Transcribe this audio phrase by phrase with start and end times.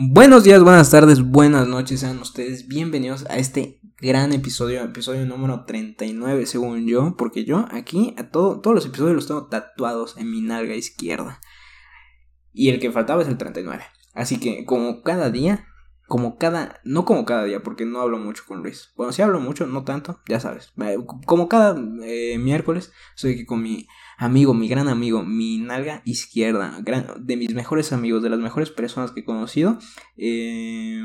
[0.00, 5.64] Buenos días, buenas tardes, buenas noches, sean ustedes bienvenidos a este gran episodio, episodio número
[5.64, 10.30] 39 según yo, porque yo aquí a todo, todos los episodios los tengo tatuados en
[10.30, 11.40] mi nalga izquierda.
[12.52, 13.82] Y el que faltaba es el 39.
[14.14, 15.66] Así que como cada día,
[16.06, 18.92] como cada, no como cada día, porque no hablo mucho con Luis.
[18.96, 20.72] Bueno, si hablo mucho, no tanto, ya sabes.
[20.80, 20.96] Eh,
[21.26, 23.88] como cada eh, miércoles, estoy aquí con mi
[24.18, 26.80] amigo, mi gran amigo, mi nalga izquierda,
[27.18, 29.78] de mis mejores amigos, de las mejores personas que he conocido.
[30.16, 31.00] Eh,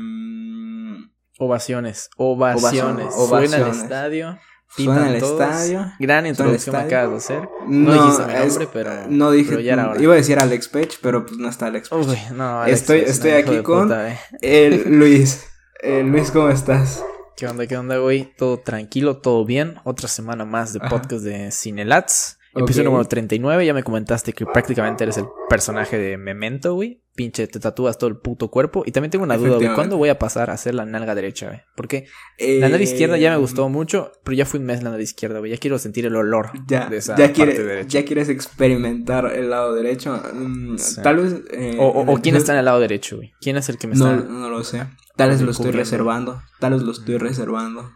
[1.38, 3.14] ovaciones, ovaciones.
[3.16, 3.54] Ovaciones.
[3.54, 4.38] al estadio.
[4.68, 5.92] Suena al estadio.
[6.00, 7.48] Gran introducción me acabas de hacer.
[7.68, 8.90] No, dijiste mi nombre, pero.
[9.08, 9.62] No dije.
[9.62, 12.08] Iba a decir Alex Pech, pero pues no está Alex Pech.
[12.08, 14.18] Uy, no, Alex estoy estoy aquí con eh.
[14.40, 15.46] el Luis.
[15.82, 17.04] Luis, ¿cómo estás?
[17.36, 18.32] ¿Qué onda, qué onda, güey?
[18.36, 19.76] Todo tranquilo, todo bien.
[19.84, 22.38] Otra semana más de podcast de Cinelats.
[22.56, 27.02] Episodio número 39, ya me comentaste que prácticamente eres el personaje de Memento, güey.
[27.14, 28.82] Pinche, te tatúas todo el puto cuerpo.
[28.86, 29.74] Y también tengo una duda, güey.
[29.74, 31.60] ¿Cuándo voy a pasar a hacer la nalga derecha, güey?
[31.76, 32.06] Porque
[32.38, 35.02] la nalga izquierda ya me gustó eh, mucho, pero ya fui un mes la nalga
[35.02, 35.50] izquierda, güey.
[35.50, 38.00] Ya quiero sentir el olor ya, de esa ya parte derecha.
[38.00, 40.20] Ya quieres experimentar el lado derecho.
[40.32, 41.42] Mm, tal vez.
[41.50, 43.32] Eh, o, quién está en el lado derecho, güey.
[43.40, 44.14] ¿Quién es el que me está.?
[44.14, 44.86] No lo sé.
[45.16, 46.42] Tal vez lo estoy reservando.
[46.60, 47.92] Tal vez lo estoy reservando.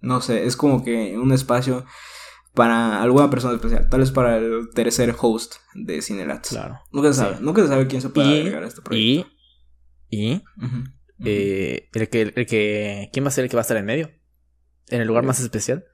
[0.00, 1.84] No sé, es como que un espacio
[2.56, 6.48] para alguna persona especial, tal vez para el tercer host de Cinelats.
[6.48, 6.80] Claro.
[6.90, 9.30] Nunca se sabe, nunca se sabe quién se puede agregar a este proyecto.
[10.08, 10.42] Y, y
[11.22, 13.84] eh, el, que, el que, ¿quién va a ser el que va a estar en
[13.84, 14.10] medio?
[14.88, 15.84] ¿En el lugar más especial?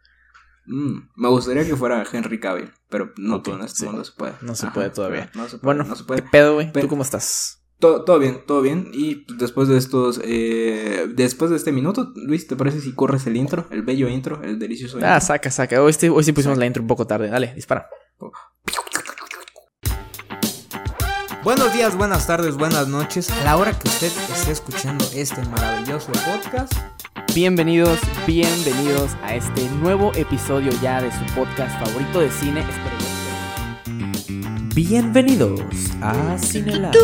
[0.67, 4.35] Mm, me gustaría que fuera Henry Cavill, pero no todo en este mundo se puede.
[4.41, 5.33] No se puede todavía.
[5.35, 6.23] No se puede, bueno, no se puede.
[6.23, 6.71] ¿qué pedo, güey?
[6.71, 7.62] ¿Tú cómo estás?
[7.83, 8.91] Todo, bien, todo bien.
[8.93, 13.37] Y después de estos, eh, después de este minuto, Luis, ¿te parece si corres el
[13.37, 13.67] intro?
[13.73, 15.11] El bello intro, el delicioso intro.
[15.11, 15.83] Ah, saca, saca.
[15.83, 17.29] Hoy, sí, hoy sí pusimos la intro un poco tarde.
[17.29, 17.89] Dale, dispara.
[21.43, 23.29] Buenos días, buenas tardes, buenas noches.
[23.33, 26.73] A la hora que usted esté escuchando este maravilloso podcast.
[27.35, 32.61] Bienvenidos, bienvenidos a este nuevo episodio ya de su podcast favorito de cine.
[32.61, 33.02] Espero
[34.75, 35.61] Bienvenidos
[36.01, 36.95] a Cinelab.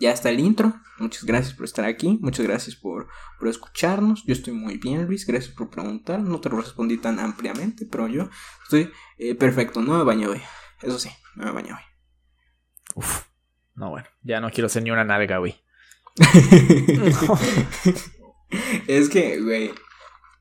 [0.00, 0.74] Ya está el intro.
[0.98, 2.18] Muchas gracias por estar aquí.
[2.20, 3.06] Muchas gracias por,
[3.38, 4.24] por escucharnos.
[4.26, 5.24] Yo estoy muy bien, Luis.
[5.24, 6.20] Gracias por preguntar.
[6.20, 8.28] No te lo respondí tan ampliamente, pero yo
[8.64, 9.80] estoy eh, perfecto.
[9.80, 10.42] No me baño hoy.
[10.82, 11.82] Eso sí, no me baño hoy.
[12.96, 13.22] Uf.
[13.76, 14.08] No, bueno.
[14.22, 15.62] Ya no quiero ser ni una nalga, güey.
[18.88, 19.70] es que, güey.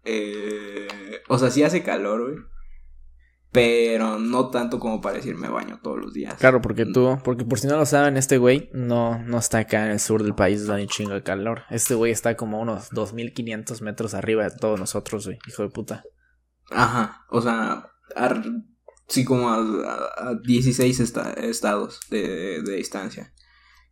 [0.04, 0.88] Eh,
[1.28, 2.49] o sea, sí hace calor, güey
[3.52, 6.36] pero no tanto como para decir me baño todos los días.
[6.36, 9.86] Claro, porque tú, porque por si no lo saben, este güey no, no está acá
[9.86, 11.64] en el sur del país, da ni chingo de calor.
[11.70, 16.04] Este güey está como unos 2500 metros arriba de todos nosotros, güey, hijo de puta.
[16.70, 17.88] Ajá, o sea,
[19.08, 23.34] sí, como a, 16 estados de, de, distancia.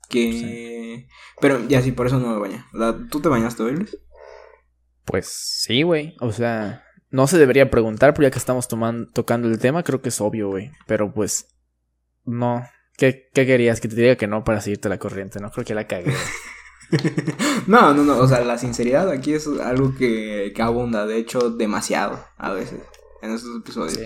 [0.07, 1.07] Que.
[1.41, 2.65] Pero ya sí, por eso no me baño.
[3.09, 3.97] ¿Tú te bañaste hoy, Luis?
[5.03, 6.15] Pues sí, güey.
[6.21, 10.01] O sea, no se debería preguntar, pero ya que estamos tomando, tocando el tema, creo
[10.01, 10.71] que es obvio, güey.
[10.85, 11.47] Pero pues,
[12.25, 12.63] no.
[12.97, 13.79] ¿Qué, ¿Qué, querías?
[13.79, 15.51] Que te diga que no para seguirte la corriente, ¿no?
[15.51, 16.13] Creo que la cagué.
[17.67, 18.17] no, no, no.
[18.17, 22.81] O sea, la sinceridad aquí es algo que, que abunda, de hecho, demasiado a veces
[23.21, 23.93] en estos episodios.
[23.93, 24.05] Sí.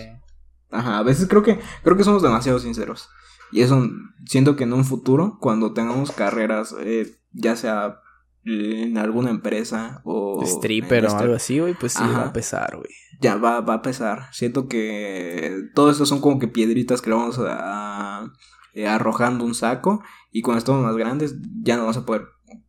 [0.72, 3.10] Ajá, a veces creo que, creo que somos demasiado sinceros.
[3.52, 3.90] Y eso
[4.26, 8.00] siento que en un futuro, cuando tengamos carreras, eh, ya sea
[8.44, 10.44] en alguna empresa o...
[10.44, 12.90] Stripper o este algo así, güey, pues sí va a pesar, güey.
[13.20, 14.34] Ya va, va a pesar.
[14.34, 18.32] Siento que todo esto son como que piedritas que le vamos a,
[18.74, 22.24] eh, arrojando un saco y cuando estamos más grandes ya no vamos a poder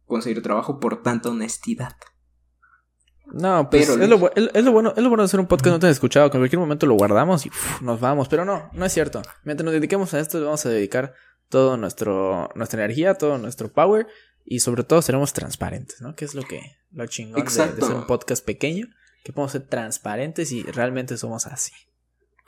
[0.05, 1.97] conseguir trabajo por tanta honestidad.
[3.33, 5.87] No, pues pero es, lo, bueno, es lo bueno de hacer un podcast no te
[5.87, 7.51] has escuchado, que en cualquier momento lo guardamos y
[7.81, 9.23] nos vamos, pero no, no es cierto.
[9.45, 11.15] Mientras nos dediquemos a esto, vamos a dedicar
[11.79, 14.07] nuestro nuestra energía, todo nuestro power
[14.45, 16.15] y sobre todo seremos transparentes, ¿no?
[16.15, 18.87] Que es lo que lo chingón de, ser un podcast pequeño,
[19.25, 21.73] que podemos ser transparentes y realmente somos así.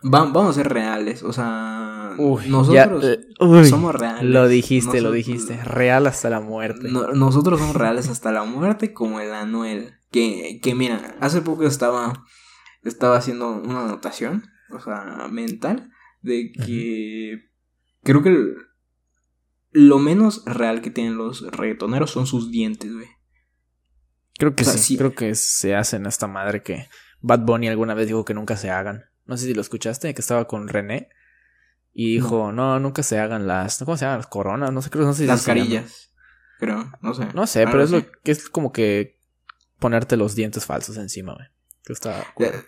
[0.03, 4.25] vamos a ser reales, o sea, nosotros eh, somos reales.
[4.25, 6.88] Lo dijiste, lo dijiste, real hasta la muerte.
[6.91, 12.25] nosotros somos reales hasta la muerte como el Anuel, que, que mira, hace poco estaba,
[12.82, 15.91] estaba haciendo una anotación, o sea, mental,
[16.23, 17.50] de que
[18.02, 18.55] creo que
[19.75, 23.09] lo menos real que tienen los reggaetoneros son sus dientes, güey.
[24.38, 26.88] Creo que sí, creo que se hacen esta madre que
[27.21, 29.05] Bad Bunny alguna vez dijo que nunca se hagan.
[29.26, 31.09] No sé si lo escuchaste, que estaba con René.
[31.93, 33.79] Y dijo, no, nunca se hagan las.
[33.79, 34.19] ¿Cómo se llaman?
[34.19, 36.12] Las coronas, no sé, creo, no sé si Las carillas.
[36.59, 37.27] Creo, no sé.
[37.35, 39.20] No sé, pero es lo que es como que
[39.81, 41.49] ponerte los dientes falsos encima, güey.
[41.85, 42.20] Que está.
[42.38, 42.65] Eh,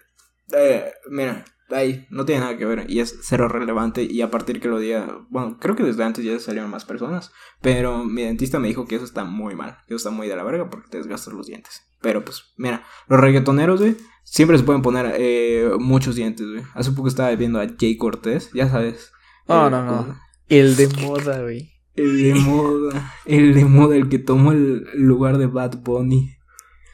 [0.54, 4.60] eh, mira, ahí, no tiene nada que ver y es cero relevante y a partir
[4.60, 8.58] que lo diga, bueno, creo que desde antes ya salieron más personas, pero mi dentista
[8.58, 10.88] me dijo que eso está muy mal, que eso está muy de la verga porque
[10.90, 11.82] te desgastas los dientes.
[12.00, 16.62] Pero pues, mira, los reggaetoneros, güey, siempre se pueden poner eh, muchos dientes, güey.
[16.74, 19.12] Hace poco estaba viendo a Jay Cortés, ya sabes.
[19.46, 20.20] Oh, no, no.
[20.48, 21.72] El de moda, güey.
[21.94, 23.14] El de moda.
[23.24, 26.36] El de moda, el que tomó el lugar de Bad Bunny.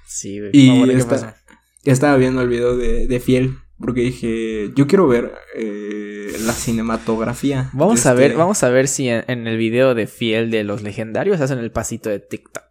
[0.06, 0.50] Sí, güey.
[0.54, 3.58] Y estaba viendo el video de, de Fiel.
[3.82, 7.68] Porque dije, yo quiero ver eh, la cinematografía.
[7.72, 10.82] Vamos a ver, este vamos a ver si en, el video de Fiel de los
[10.82, 12.62] legendarios hacen el pasito de TikTok.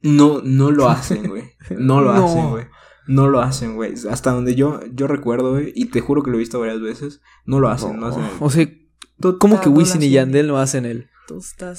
[0.00, 1.44] No, no lo hacen, güey.
[1.78, 2.66] No lo hacen, güey.
[3.06, 3.94] No lo hacen, güey.
[4.10, 7.20] Hasta donde yo, yo recuerdo, güey, y te juro que lo he visto varias veces,
[7.44, 8.24] no lo hacen, no, hacen.
[8.40, 8.68] O sea,
[9.38, 11.08] ¿cómo que Wisin y Yandel no hacen el?
[11.28, 11.78] Tú estás,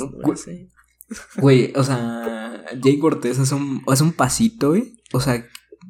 [1.37, 4.95] Güey, o sea, Jay Cortés hace un, hace un pasito, güey.
[5.11, 5.45] O sea,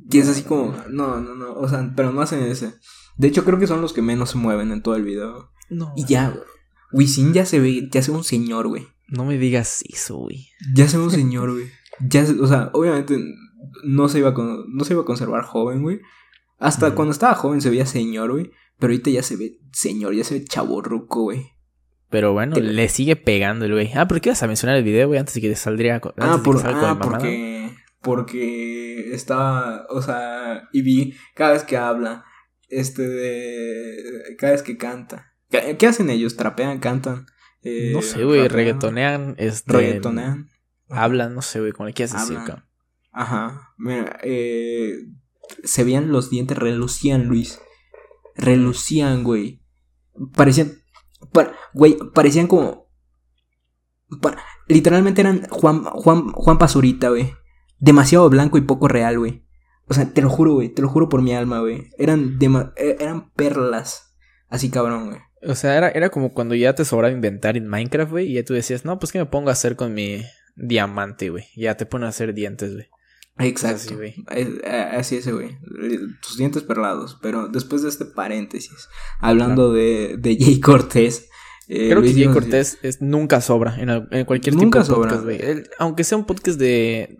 [0.10, 2.74] que es así como, no, no, no, o sea, pero no hacen ese.
[3.18, 5.52] De hecho, creo que son los que menos se mueven en todo el video.
[5.70, 5.94] No.
[5.96, 6.36] Y ya,
[6.92, 8.88] Wisin ya se ve, ya se ve un señor, güey.
[9.08, 10.48] No me digas eso, güey.
[10.74, 11.68] Ya se ve un señor, güey.
[12.00, 13.18] Ya, o sea, obviamente
[13.84, 16.02] no se iba a, no se iba a conservar joven, güey.
[16.60, 18.52] Hasta cuando estaba joven se veía señor, güey.
[18.80, 21.52] Pero ahorita ya se ve señor, ya se ve chaborruco, güey.
[22.10, 23.92] Pero bueno, le sigue pegando el güey.
[23.96, 25.20] Ah, ¿pero qué ibas a mencionar el video, güey?
[25.20, 26.02] Antes de que te saldría.
[26.18, 27.63] ah, por, ah porque.
[28.04, 29.86] Porque estaba.
[29.90, 32.26] O sea, y vi cada vez que habla.
[32.70, 34.36] Este de.
[34.38, 35.34] Cada vez que canta.
[35.50, 36.36] ¿Qué, hacen ellos?
[36.36, 36.80] ¿Trapean?
[36.80, 37.28] ¿Cantan?
[37.62, 38.48] Eh, no sé, güey.
[38.48, 39.36] Reggaetonean.
[39.38, 40.50] Este, reggaetonean.
[40.90, 41.72] Hablan, no sé, güey.
[41.72, 42.40] Como le quieras decir,
[43.12, 43.74] Ajá.
[43.78, 44.98] Mira, eh,
[45.64, 47.62] se veían los dientes, relucían, Luis.
[48.36, 49.62] Relucían, güey.
[50.36, 50.74] Parecían.
[51.74, 52.90] güey, parecían como.
[54.68, 57.34] literalmente eran Juan, Juan, Juan Pazurita, güey.
[57.84, 59.44] Demasiado blanco y poco real, güey.
[59.90, 60.70] O sea, te lo juro, güey.
[60.70, 61.90] Te lo juro por mi alma, güey.
[61.98, 62.40] Eran,
[62.78, 64.16] e, eran perlas.
[64.48, 65.20] Así cabrón, güey.
[65.46, 68.32] O sea, era, era como cuando ya te sobraba inventar en Minecraft, güey.
[68.32, 70.24] Y ya tú decías, no, pues que me pongo a hacer con mi
[70.56, 71.44] diamante, güey.
[71.58, 72.88] Ya te pones a hacer dientes, güey.
[73.40, 73.96] Exacto.
[74.94, 75.58] Así, es, güey.
[76.22, 77.20] Tus dientes perlados.
[77.22, 78.88] Pero después de este paréntesis,
[79.20, 81.28] hablando de, de Jay Cortés.
[81.68, 85.42] Eh, Creo que Jay Cortés es, nunca sobra en, cualquier tipo de podcast, güey.
[85.80, 87.18] Aunque sea un podcast de,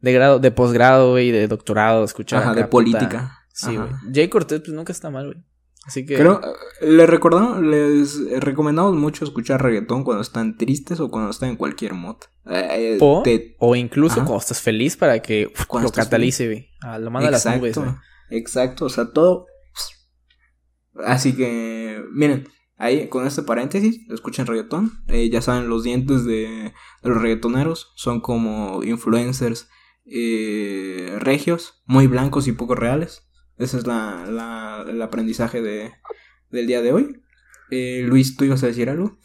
[0.00, 2.42] de grado, de posgrado, güey, de doctorado, escuchar.
[2.42, 3.40] Ajá, de política.
[3.52, 3.88] Sí, güey.
[4.12, 5.44] Jay Cortés, pues nunca está mal, güey.
[5.86, 6.16] Así que.
[6.16, 6.40] Creo,
[6.80, 11.94] les recordamos, les recomendamos mucho escuchar reggaetón cuando están tristes o cuando están en cualquier
[11.94, 12.16] mod.
[12.46, 15.52] Eh, o, incluso cuando estás feliz para que
[15.82, 16.70] lo catalice, güey.
[17.00, 17.78] lo manda a las nubes,
[18.30, 19.46] Exacto, o sea, todo.
[21.04, 25.04] Así que, miren, ahí con este paréntesis, escuchen reggaetón.
[25.06, 26.72] Eh, ya saben, los dientes de,
[27.02, 29.68] los reggaetoneros son como influencers
[30.06, 33.26] eh, regios, muy blancos y poco reales.
[33.58, 35.92] Ese es la, la, el aprendizaje de,
[36.50, 37.22] del día de hoy.
[37.70, 39.18] Eh, Luis, ¿tú ibas a decir algo?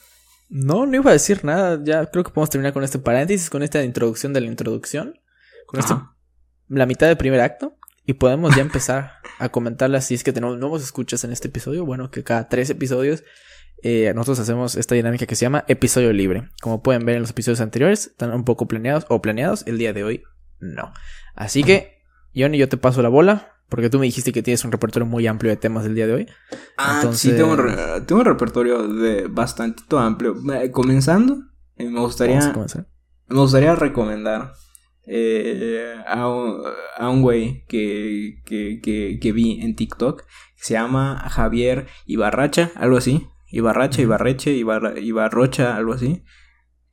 [0.49, 1.79] No, no iba a decir nada.
[1.83, 5.19] Ya creo que podemos terminar con este paréntesis, con esta introducción de la introducción.
[5.67, 5.93] Con este,
[6.67, 7.77] la mitad del primer acto.
[8.05, 11.85] Y podemos ya empezar a comentarlas si es que tenemos nuevos escuchas en este episodio.
[11.85, 13.23] Bueno, que cada tres episodios
[13.83, 16.49] eh, nosotros hacemos esta dinámica que se llama episodio libre.
[16.61, 19.65] Como pueden ver en los episodios anteriores, están un poco planeados o planeados.
[19.67, 20.23] El día de hoy,
[20.61, 20.93] no.
[21.35, 22.03] Así que,
[22.35, 23.51] Johnny, yo te paso la bola.
[23.71, 26.13] Porque tú me dijiste que tienes un repertorio muy amplio de temas del día de
[26.13, 26.27] hoy.
[26.77, 30.35] Ah, sí, tengo un, tengo un repertorio de bastante amplio.
[30.73, 31.37] Comenzando,
[31.77, 32.53] eh, me gustaría.
[33.29, 34.51] Me gustaría recomendar
[35.07, 36.63] eh, a, un,
[36.97, 40.24] a un güey que, que, que, que, vi en TikTok.
[40.25, 43.25] Que se llama Javier Ibarracha, algo así.
[43.51, 46.24] Ibarracha, Ibarreche, Ibarrocha, algo así.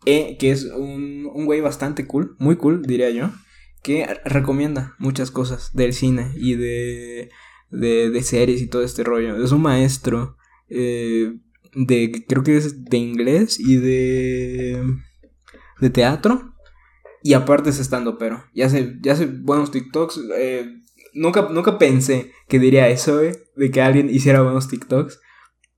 [0.07, 3.33] Eh, que es un, un güey bastante cool, muy cool, diría yo
[3.83, 7.31] que recomienda muchas cosas del cine y de,
[7.71, 9.43] de, series y todo este rollo.
[9.43, 10.37] Es un maestro
[10.69, 11.35] eh,
[11.75, 14.83] de, creo que es de inglés y de,
[15.81, 16.55] de teatro.
[17.23, 18.45] Y aparte es estando pero.
[18.55, 20.21] Ya hace, ya hace buenos TikToks.
[20.37, 20.83] Eh,
[21.15, 25.21] nunca, nunca pensé que diría eso, eh, de que alguien hiciera buenos TikToks.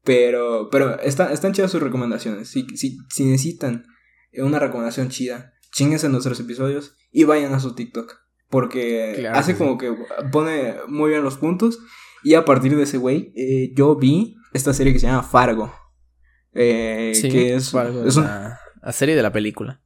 [0.03, 2.49] Pero, pero están chidas sus recomendaciones.
[2.49, 3.85] Si, si, si necesitan
[4.39, 8.15] una recomendación chida, chinguense en nuestros episodios y vayan a su TikTok.
[8.49, 9.95] Porque hace como que
[10.33, 11.79] pone muy bien los puntos.
[12.23, 15.73] Y a partir de ese güey, eh, yo vi esta serie que se llama Fargo.
[16.53, 19.81] Eh, que es, es una la serie de la película.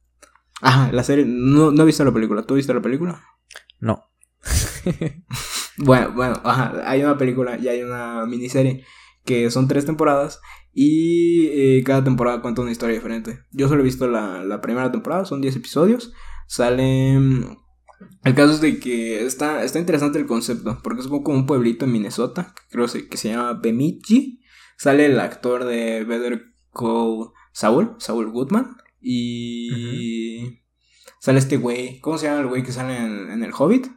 [0.61, 1.25] Ajá, la serie.
[1.27, 2.43] No, no he visto la película.
[2.43, 3.21] ¿Tú viste la película?
[3.79, 4.03] No.
[5.77, 6.89] bueno, bueno, ajá.
[6.89, 8.85] Hay una película y hay una miniserie
[9.25, 10.39] que son tres temporadas
[10.71, 13.39] y eh, cada temporada cuenta una historia diferente.
[13.51, 16.13] Yo solo he visto la, la primera temporada, son 10 episodios.
[16.47, 21.45] Sale El caso es de que está, está interesante el concepto, porque es como un
[21.45, 24.41] pueblito en Minnesota, creo que se llama Bemidji.
[24.77, 26.41] Sale el actor de Better
[26.73, 30.61] Call Saul, Saul Goodman, y
[31.19, 33.87] sale este güey, ¿cómo se llama el güey que sale en, el Hobbit?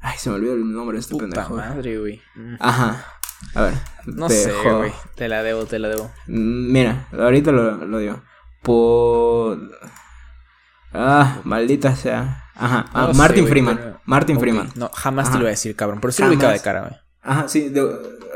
[0.00, 1.56] Ay, se me olvidó el nombre de este Puta pendejo.
[1.56, 2.20] madre, güey.
[2.34, 2.56] Mm.
[2.58, 3.06] Ajá.
[3.54, 3.74] A ver.
[4.06, 4.92] No sé, güey.
[5.14, 6.10] Te la debo, te la debo.
[6.26, 8.22] Mm, mira, ahorita lo, lo digo.
[8.62, 9.70] Por...
[10.92, 12.44] Ah, maldita sea.
[12.54, 12.86] Ajá.
[12.92, 13.98] Ah, Martin Freeman.
[14.04, 14.70] Martin Freeman.
[14.76, 16.00] No, jamás te lo voy a decir, cabrón.
[16.00, 16.92] Pero sí lo ubicaba de cara, güey.
[17.22, 17.72] Ajá, sí.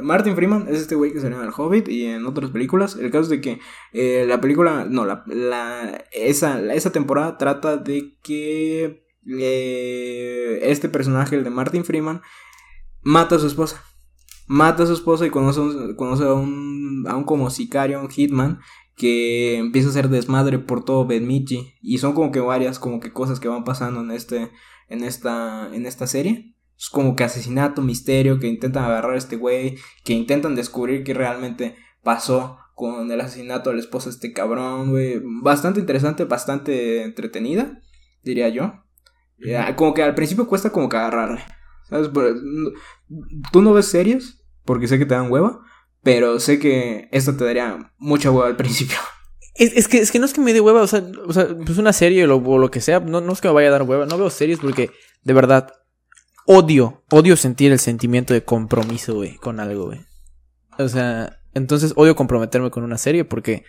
[0.02, 2.96] Martin Freeman es este güey que salió en El Hobbit y en otras películas.
[2.96, 3.60] El caso es de que
[3.92, 11.36] eh, la película, no, la, la, esa, esa temporada trata de que eh, este personaje,
[11.36, 12.22] el de Martin Freeman,
[13.02, 13.82] mata a su esposa.
[14.46, 15.60] Mata a su esposa y conoce,
[15.96, 18.60] conoce a, un, a un como sicario, un hitman,
[18.96, 21.74] que empieza a hacer desmadre por todo Benmichi.
[21.82, 24.50] Y son como que varias como que cosas que van pasando en este
[24.88, 26.54] en esta en esta serie.
[26.76, 31.14] Es como que asesinato misterio que intentan agarrar a este güey que intentan descubrir qué
[31.14, 35.20] realmente pasó con el asesinato de la esposa de este cabrón güey.
[35.42, 37.82] Bastante interesante bastante entretenida
[38.22, 38.82] diría yo.
[39.76, 41.42] Como que al principio cuesta como que agarrarle.
[41.88, 42.10] Sabes
[43.52, 45.60] tú no ves series porque sé que te dan hueva
[46.06, 48.96] pero sé que esto te daría mucha hueva al principio.
[49.56, 51.78] Es, que, es que no es que me dé hueva, o sea, o sea pues
[51.78, 54.06] una serie o lo, que sea, no, no es que me vaya a dar hueva,
[54.06, 54.92] no veo series porque
[55.24, 55.72] de verdad
[56.44, 59.98] odio, odio sentir el sentimiento de compromiso, güey, con algo, güey.
[60.78, 63.64] O sea, entonces odio comprometerme con una serie porque,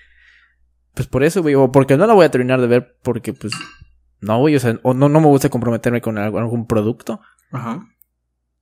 [0.93, 3.51] pues por eso, güey, o porque no la voy a terminar de ver porque, pues,
[4.19, 7.19] no, güey, o sea, o no, no me gusta comprometerme con algún producto.
[7.51, 7.87] Ajá.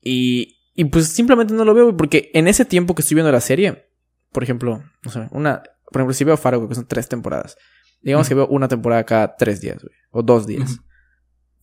[0.01, 3.41] Y, y pues simplemente no lo veo, porque en ese tiempo que estoy viendo la
[3.41, 3.89] serie,
[4.31, 7.57] por ejemplo, no sé, una, por ejemplo, si veo Fargo, que son tres temporadas,
[8.01, 10.79] digamos que veo una temporada cada tres días, güey, o dos días.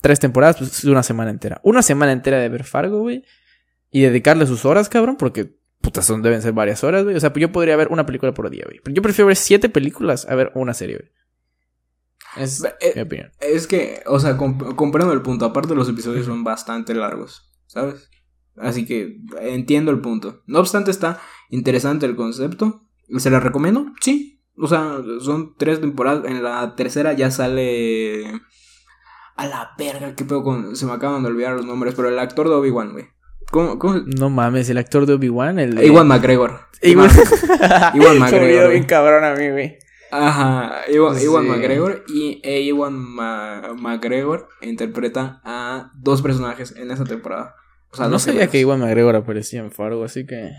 [0.01, 1.61] Tres temporadas, pues es una semana entera.
[1.63, 3.25] Una semana entera de ver Fargo, güey,
[3.91, 7.15] y dedicarle sus horas, cabrón, porque putas son, deben ser varias horas, güey.
[7.15, 8.81] O sea, pues yo podría ver una película por día, güey.
[8.83, 11.11] Pero yo prefiero ver siete películas a ver una serie, güey.
[12.37, 13.31] Es eh, mi opinión.
[13.41, 15.45] Es que, o sea, comprendo el punto.
[15.45, 18.09] Aparte, los episodios son bastante largos, ¿sabes?
[18.57, 20.43] Así que entiendo el punto.
[20.47, 22.83] No obstante, está interesante el concepto.
[23.17, 23.87] ¿Se la recomiendo?
[24.01, 24.41] Sí.
[24.57, 26.25] O sea, son tres temporadas.
[26.27, 28.25] En la tercera ya sale.
[29.37, 30.77] A la verga, qué pedo con.
[30.77, 33.07] Se me acaban de olvidar los nombres, pero el actor de Obi-Wan, güey.
[33.51, 35.87] ¿Cómo, ¿Cómo, No mames, el actor de Obi-Wan, el de...
[35.87, 36.61] Iwan McGregor.
[36.83, 37.11] Iwan,
[37.95, 38.71] Iwan McGregor.
[38.71, 39.79] bien cabrón a mí, güey.
[40.11, 47.57] Ajá, Iwan, McGregor y e Iwan McGregor interpreta a dos personajes en esa temporada
[47.99, 50.53] no sabía que Iwan McGregor aparecía en Fargo, así que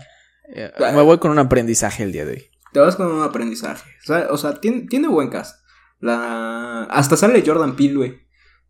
[0.54, 2.44] eh, me voy con un aprendizaje el día de hoy.
[2.72, 3.88] Te vas con un aprendizaje.
[4.30, 5.64] O sea, tiene, tiene, buen cast.
[6.00, 6.84] La...
[6.84, 8.14] Hasta sale Jordan Peele, güey,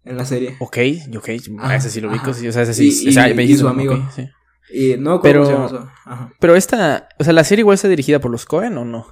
[0.05, 0.57] en la serie.
[0.61, 0.79] Ok,
[1.17, 1.29] ok.
[1.29, 2.19] ese sí lo vi.
[2.35, 3.05] Sí, o sea, ese sí.
[3.05, 3.97] Y, o sea, y, su amigo.
[4.15, 4.29] sí.
[4.71, 6.33] Y no, pero, se Ajá.
[6.41, 9.07] pero esta, o sea, la serie igual está dirigida por los Cohen o no?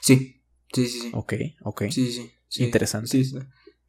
[0.00, 1.10] Sí, sí, sí, sí.
[1.12, 1.82] Ok, ok.
[1.90, 2.64] Sí, sí, sí.
[2.64, 3.08] Interesante.
[3.08, 3.38] Sí, sí.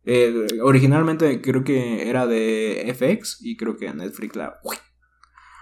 [0.03, 4.59] Eh, originalmente creo que era de FX y creo que Netflix la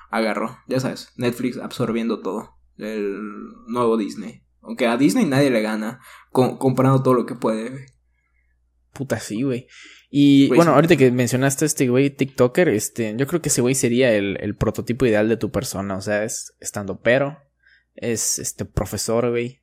[0.10, 0.58] agarró.
[0.68, 2.58] Ya sabes, Netflix absorbiendo todo.
[2.78, 3.20] El
[3.68, 4.44] nuevo Disney.
[4.62, 6.00] Aunque a Disney nadie le gana
[6.32, 7.88] comprando todo lo que puede.
[8.94, 9.68] Puta, sí, güey.
[10.10, 14.12] Y bueno, ahorita que mencionaste este güey TikToker, este, yo creo que ese güey sería
[14.14, 15.96] el, el, prototipo ideal de tu persona.
[15.96, 17.38] O sea, es estando pero,
[17.96, 19.59] es este profesor, güey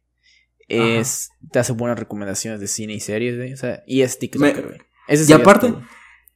[0.68, 3.52] es te hace buenas recomendaciones de cine y series, güey.
[3.52, 4.80] O sea, y es TikToker, güey.
[5.08, 5.74] Y aparte,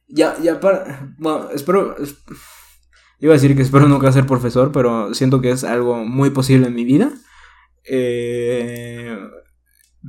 [0.07, 1.13] ya, ya para.
[1.17, 1.95] Bueno, espero.
[3.19, 6.67] Iba a decir que espero nunca ser profesor, pero siento que es algo muy posible
[6.67, 7.11] en mi vida.
[7.83, 9.15] Eh,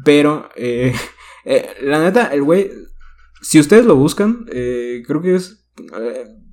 [0.04, 0.94] pero, eh,
[1.44, 2.70] eh, la neta, el güey,
[3.40, 5.58] si ustedes lo buscan, eh, creo que es...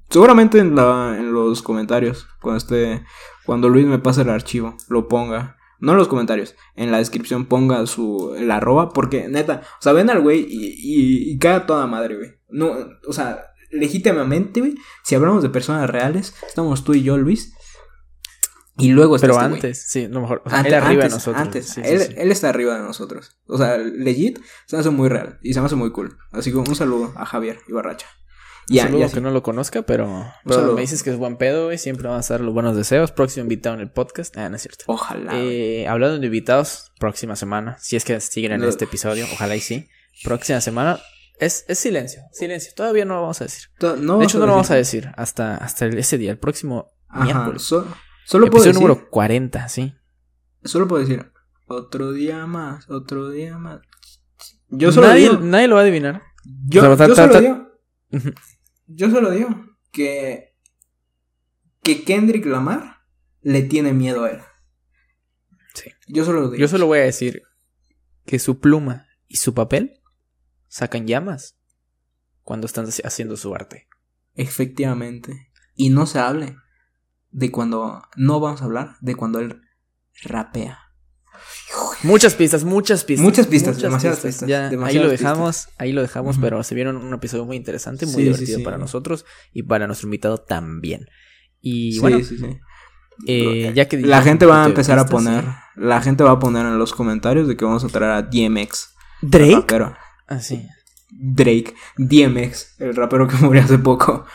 [0.09, 3.05] Seguramente en, la, en los comentarios, cuando esté,
[3.45, 5.58] cuando Luis me pase el archivo, lo ponga.
[5.79, 9.93] No en los comentarios, en la descripción ponga su, el arroba, porque neta, o sea,
[9.93, 12.31] ven al güey y, y, y toda madre, güey.
[12.49, 12.75] No,
[13.07, 17.53] o sea, legítimamente, güey, si hablamos de personas reales, estamos tú y yo, Luis.
[18.77, 20.41] Y luego está Pero este antes, sí, no mejor.
[20.47, 21.41] Sea, él arriba de nosotros.
[21.41, 23.37] Antes, él, él, está arriba de nosotros.
[23.45, 26.17] O sea, legit, se me hace muy real y se me hace muy cool.
[26.31, 28.07] Así que un saludo a Javier Ibarracha.
[28.69, 31.77] Ya, que no lo conozca, pero, pero me dices que es buen pedo, güey.
[31.77, 33.11] Siempre vamos a dar los buenos deseos.
[33.11, 34.37] Próximo invitado en el podcast.
[34.37, 34.83] Ah, no es cierto.
[34.87, 35.31] Ojalá.
[35.35, 37.77] Eh, hablando de invitados, próxima semana.
[37.79, 39.89] Si es que siguen en este episodio, ojalá y sí.
[40.23, 40.99] Próxima semana.
[41.39, 42.71] Es, es silencio, silencio.
[42.75, 43.69] Todavía no lo vamos a decir.
[43.79, 47.63] de hecho, no lo vamos a decir hasta, hasta ese día, el próximo miércoles.
[47.63, 48.75] solo puedo decir.
[48.75, 49.95] número 40, sí.
[50.63, 51.31] Solo puedo decir.
[51.67, 53.79] Otro día más, otro día más.
[54.67, 56.21] Yo solo nadie, nadie lo va a adivinar.
[56.67, 57.69] Yo, yo solo digo.
[58.89, 59.49] Yo solo digo
[59.91, 60.55] que,
[61.83, 63.05] que Kendrick Lamar
[63.41, 64.39] le tiene miedo a él.
[65.75, 65.91] Sí.
[66.07, 66.55] Yo solo digo.
[66.55, 67.43] Yo solo voy a decir
[68.25, 70.01] que su pluma y su papel
[70.67, 71.55] sacan llamas
[72.43, 73.87] cuando están haciendo su arte.
[74.33, 75.51] Efectivamente.
[75.75, 76.55] Y no se hable
[77.29, 79.61] de cuando no vamos a hablar de cuando él
[80.23, 80.79] rapea.
[82.03, 83.23] Muchas pistas, muchas pistas.
[83.23, 84.49] Muchas pistas, demasiadas pistas.
[84.49, 88.63] ahí lo dejamos, ahí lo dejamos, pero se vieron un episodio muy interesante, muy divertido
[88.63, 91.07] para nosotros y para nuestro invitado también.
[91.61, 92.19] Y bueno,
[93.27, 96.65] eh, ya que la gente va a empezar a poner, la gente va a poner
[96.65, 98.95] en los comentarios de que vamos a traer a DMX.
[99.21, 99.65] Drake.
[99.67, 99.95] Pero
[100.27, 100.65] ah, sí.
[101.11, 104.25] Drake, DMX, el rapero que murió hace poco.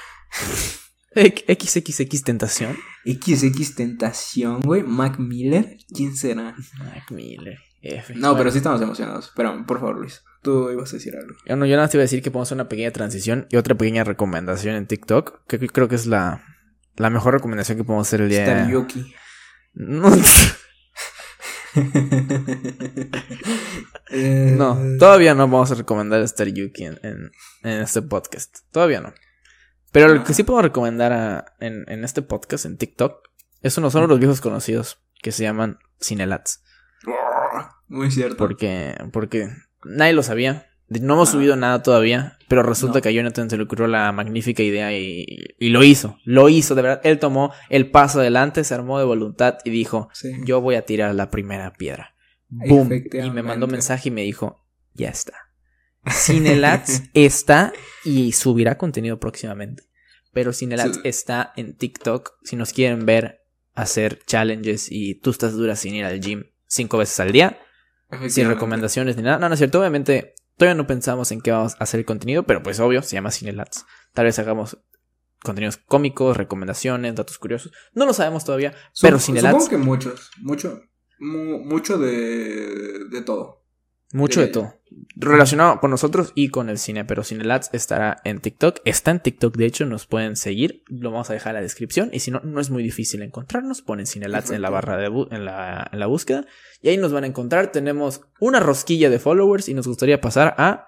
[1.15, 2.77] XXX Tentación.
[3.05, 4.83] XX Tentación, güey.
[4.83, 5.77] Mac Miller.
[5.95, 6.57] ¿Quién será?
[6.79, 7.59] Mac Miller.
[8.15, 9.33] No, pero sí estamos emocionados.
[9.37, 11.35] Pero, por favor, Luis, tú ibas a decir algo.
[11.47, 13.47] Yo, no, yo nada más te iba a decir que podemos hacer una pequeña transición
[13.51, 15.47] y otra pequeña recomendación en TikTok.
[15.47, 16.43] Que, creo que es la,
[16.97, 19.13] la mejor recomendación que podemos hacer el día de Yuki.
[19.75, 20.11] No.
[24.57, 28.59] no, todavía no vamos a recomendar Star Yuki en, en este podcast.
[28.71, 29.13] Todavía no.
[29.95, 33.31] Pero lo que sí puedo recomendar en, este podcast, en TikTok,
[33.63, 36.65] es uno, son los viejos conocidos que se llaman Cinelats.
[37.87, 38.37] Muy cierto.
[38.37, 39.51] Porque, porque
[39.85, 40.67] nadie lo sabía.
[40.89, 44.65] No hemos subido nada todavía, pero resulta que a Jonathan se le ocurrió la magnífica
[44.65, 46.19] idea y, lo hizo.
[46.25, 47.01] Lo hizo, de verdad.
[47.05, 50.09] Él tomó el paso adelante, se armó de voluntad y dijo:
[50.45, 52.17] Yo voy a tirar la primera piedra.
[52.49, 52.91] Boom.
[53.13, 55.44] Y me mandó mensaje y me dijo: Ya está.
[56.11, 57.73] Cinelats está
[58.05, 59.85] y subirá contenido próximamente.
[60.33, 62.33] Pero Cinelats está en TikTok.
[62.43, 63.45] Si nos quieren ver
[63.75, 67.59] hacer challenges y tú estás dura sin ir al gym cinco veces al día.
[68.29, 69.39] Sin recomendaciones ni nada.
[69.39, 69.81] No, no es cierto.
[69.81, 73.15] Obviamente, todavía no pensamos en qué vamos a hacer el contenido, pero pues obvio, se
[73.15, 73.87] llama Cinelats.
[74.13, 74.79] Tal vez hagamos
[75.43, 77.73] contenidos cómicos, recomendaciones, datos curiosos.
[77.93, 79.65] No lo sabemos todavía, pero Cinelats.
[79.65, 80.83] Supongo que muchos, mucho,
[81.19, 83.64] mucho de, de todo.
[84.15, 84.81] Mucho de todo.
[85.17, 88.79] Relacionado con nosotros y con el cine, pero Cinelats estará en TikTok.
[88.85, 90.85] Está en TikTok, de hecho, nos pueden seguir.
[90.87, 92.11] Lo vamos a dejar en la descripción.
[92.13, 93.83] Y si no, no es muy difícil encontrarnos.
[93.83, 96.47] Ponen Cinelats en la barra de en, la, en la búsqueda.
[96.81, 97.73] Y ahí nos van a encontrar.
[97.73, 100.87] Tenemos una rosquilla de followers y nos gustaría pasar a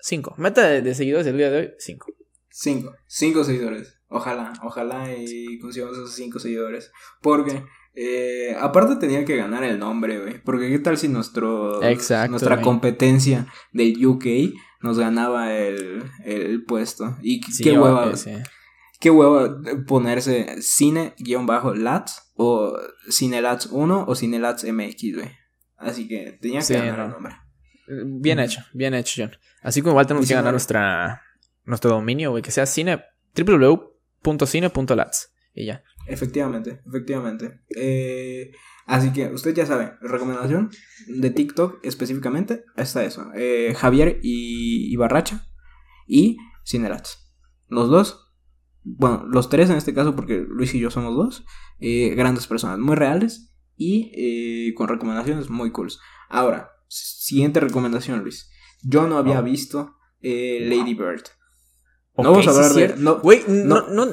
[0.00, 0.34] 5.
[0.38, 2.12] Meta de, seguidores el día de hoy, 5.
[2.48, 2.92] 5.
[3.06, 4.00] 5 seguidores.
[4.08, 6.90] Ojalá, ojalá y consigamos esos 5 seguidores.
[7.22, 7.64] Porque
[7.98, 10.42] eh, aparte tenía que ganar el nombre, güey.
[10.42, 11.80] Porque qué tal si nuestro
[12.28, 14.26] nuestra competencia del UK
[14.82, 17.16] nos ganaba el, el puesto.
[17.22, 18.12] Y qué hueva.
[19.00, 22.78] Qué hueva ponerse cine-lats o
[23.10, 25.30] cinelats 1 o cinelats MX, güey.
[25.76, 27.36] Así que tenía que ganar el nombre.
[27.88, 29.36] Bien hecho, bien hecho, John.
[29.62, 31.22] Así como igual tenemos que ganar nuestra,
[31.64, 33.04] nuestro dominio, güey, que sea cine
[33.36, 35.32] www.cine.lats.
[35.54, 35.82] Y ya.
[36.06, 37.60] Efectivamente, efectivamente.
[37.76, 38.52] Eh,
[38.86, 40.70] así que usted ya sabe, recomendación
[41.08, 43.30] de TikTok específicamente está eso.
[43.34, 45.46] Eh, Javier y, Barracha
[46.06, 47.34] y Cinelats.
[47.68, 48.32] Los dos,
[48.82, 51.44] bueno, los tres en este caso porque Luis y yo somos dos,
[51.80, 55.90] eh, grandes personas, muy reales y con recomendaciones muy cool.
[56.28, 58.50] Ahora, siguiente recomendación Luis.
[58.82, 59.44] Yo no había oh.
[59.44, 61.24] visto Lady Bird
[62.18, 62.96] no vamos a hablar de.
[62.96, 64.06] No, güey, no, no,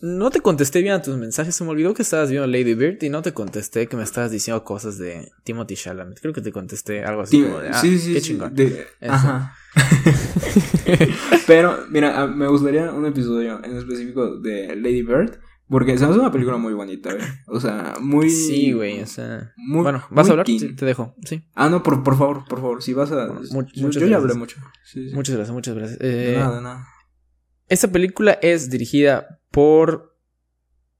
[0.00, 1.54] no, te contesté bien a tus mensajes.
[1.54, 4.30] Se me olvidó que estabas viendo Lady Bird y no te contesté que me estabas
[4.30, 6.20] diciendo cosas de Timothy Chalamet.
[6.20, 7.68] Creo que te contesté algo así como de.
[7.68, 8.54] Ah, sí, sí, qué chingón.
[9.00, 9.54] ajá.
[11.46, 15.38] Pero, mira, me gustaría un episodio en específico de Lady Bird.
[15.68, 17.24] Porque se hace una película muy bonita, güey.
[17.46, 18.28] O sea, muy.
[18.28, 19.00] Sí, güey.
[19.00, 19.52] O sea.
[19.56, 20.46] Muy, bueno, ¿vas a hablar?
[20.46, 21.14] te dejo.
[21.24, 21.42] Sí.
[21.54, 22.82] Ah, no, por, por favor, por favor.
[22.82, 23.28] Si vas a.
[23.74, 24.60] yo ya hablé mucho.
[25.14, 26.00] Muchas gracias, muchas gracias.
[26.02, 26.88] Eh, de nada, de nada.
[27.68, 30.16] Esta película es dirigida por.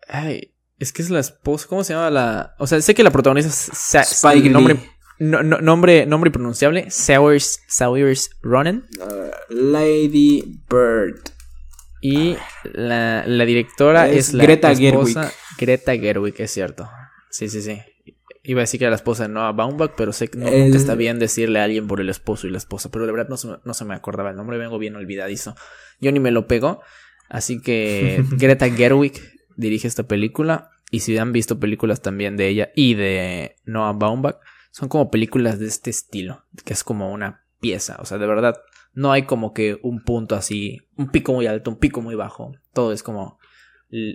[0.08, 1.66] Ay, es que es la esposa.
[1.68, 2.54] ¿Cómo se llama la.?
[2.58, 4.78] O sea, sé que la protagonista es Spike nombre,
[5.18, 6.90] nombre, nombre pronunciable.
[6.90, 8.86] Sawyers, Sawyers Ronan.
[8.98, 11.20] Uh, Lady Bird.
[12.00, 16.86] Y la, la directora es, la Greta esposa, Greta Gerwig, es cierto.
[17.30, 17.80] Sí, sí, sí.
[18.46, 20.94] Iba a decir que era la esposa de Noah Baumbach, pero sé que no está
[20.94, 22.90] bien decirle a alguien por el esposo y la esposa.
[22.90, 25.56] Pero de verdad no se, no se me acordaba el nombre, vengo bien olvidadizo.
[25.98, 26.82] Yo ni me lo pego.
[27.30, 29.14] Así que Greta Gerwig
[29.56, 30.70] dirige esta película.
[30.90, 34.36] Y si han visto películas también de ella y de Noah Baumbach,
[34.70, 37.96] son como películas de este estilo, que es como una pieza.
[38.00, 38.60] O sea, de verdad,
[38.92, 42.52] no hay como que un punto así, un pico muy alto, un pico muy bajo.
[42.74, 43.38] Todo es como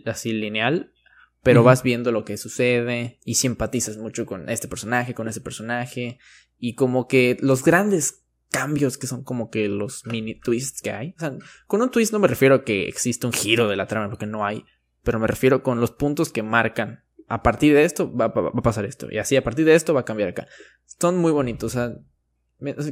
[0.06, 0.94] así lineal
[1.42, 6.20] pero vas viendo lo que sucede y simpatizas mucho con este personaje, con ese personaje,
[6.58, 11.14] y como que los grandes cambios que son como que los mini twists que hay.
[11.18, 13.88] O sea, con un twist no me refiero a que existe un giro de la
[13.88, 14.66] trama, porque no hay.
[15.04, 17.04] Pero me refiero con los puntos que marcan.
[17.28, 19.08] A partir de esto va, a pasar esto.
[19.12, 20.48] Y así a partir de esto va a cambiar acá.
[21.00, 21.76] Son muy bonitos.
[21.76, 21.96] O sea,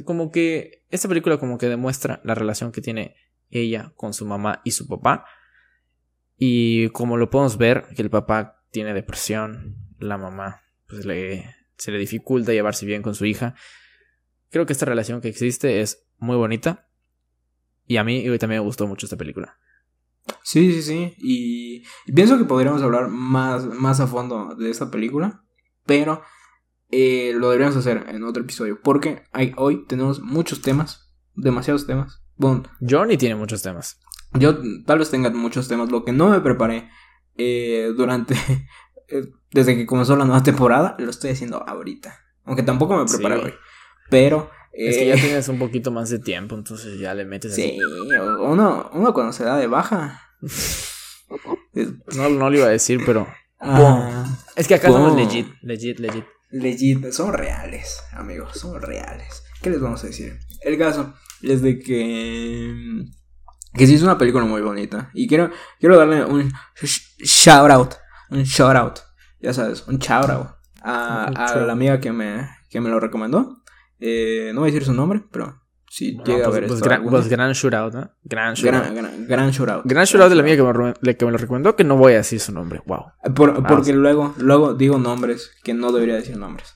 [0.04, 3.16] como que esta película como que demuestra la relación que tiene
[3.50, 5.26] ella con su mamá y su papá.
[6.38, 11.90] Y como lo podemos ver, que el papá tiene depresión, la mamá pues le, se
[11.90, 13.54] le dificulta llevarse bien con su hija.
[14.50, 16.88] Creo que esta relación que existe es muy bonita.
[17.86, 19.58] Y a mí también me gustó mucho esta película.
[20.42, 21.14] Sí, sí, sí.
[21.18, 25.44] Y, pienso que podríamos hablar más, más a fondo de esta película.
[25.86, 26.22] Pero
[26.90, 28.80] eh, lo deberíamos hacer en otro episodio.
[28.82, 31.14] Porque hay, hoy tenemos muchos temas.
[31.34, 32.22] Demasiados temas.
[32.36, 34.00] Bueno, Johnny tiene muchos temas.
[34.34, 35.90] Yo tal vez tenga muchos temas.
[35.90, 36.88] Lo que no me preparé
[37.36, 38.34] eh, durante.
[39.10, 42.14] Eh, desde que comenzó la nueva temporada, lo estoy haciendo ahorita.
[42.44, 43.54] Aunque tampoco me preparé hoy.
[44.10, 44.50] Pero.
[44.70, 47.78] es que ya eh, tienes un poquito más de tiempo, entonces ya le metes Sí,
[48.38, 50.20] uno, uno cuando se da de baja.
[52.16, 53.26] no, no lo iba a decir, pero.
[53.58, 56.24] Ah, es que acá somos legit, legit, legit.
[56.50, 59.42] Legit, son reales, amigos, son reales.
[59.62, 60.38] ¿Qué les vamos a decir?
[60.62, 63.04] El caso es de que.
[63.74, 65.10] Que sí es una película muy bonita.
[65.14, 66.52] Y quiero, quiero darle un
[67.18, 67.94] shout out.
[68.30, 68.98] Un shout out.
[69.40, 70.48] Ya sabes, un shout out.
[70.82, 73.62] A, a la amiga que me, que me lo recomendó.
[74.00, 76.84] Eh, no voy a decir su nombre, pero si llega a pues, ver pues, esto.
[76.84, 78.10] Gran, pues gran shootout, ¿no?
[78.24, 78.82] Gran shootout.
[78.82, 79.82] Gran, gran, gran shootout.
[79.84, 82.18] Gran shootout de la mía que me, que me lo recomendó, que no voy a
[82.18, 82.82] decir su nombre.
[82.86, 83.06] Wow.
[83.34, 86.74] porque luego, luego digo nombres que no debería decir nombres.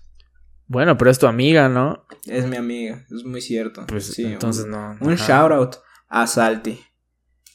[0.66, 2.07] Bueno, pero es tu amiga, ¿no?
[2.24, 3.85] Es mi amiga, es muy cierto.
[3.87, 4.96] Pues sí, entonces no.
[5.00, 5.76] Un shoutout
[6.12, 6.79] a Salty.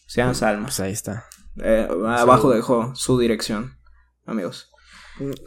[0.07, 0.63] Sean Salma.
[0.63, 1.25] Pues ahí está.
[1.63, 3.77] Eh, abajo dejó su dirección,
[4.25, 4.69] amigos.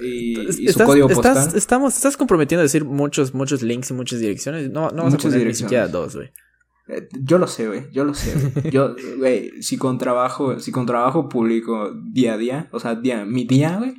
[0.00, 1.36] Y, su código postal.
[1.36, 4.70] Estás, estamos, estás comprometiendo a decir muchos, muchos links y muchas direcciones.
[4.70, 6.30] No, no vas a poner ni siquiera dos, güey.
[6.88, 7.90] Eh, yo lo sé, güey.
[7.92, 8.70] Yo lo sé.
[8.70, 13.24] Yo, güey, si con trabajo, si con trabajo público día a día, o sea, día,
[13.24, 13.94] mi día, güey,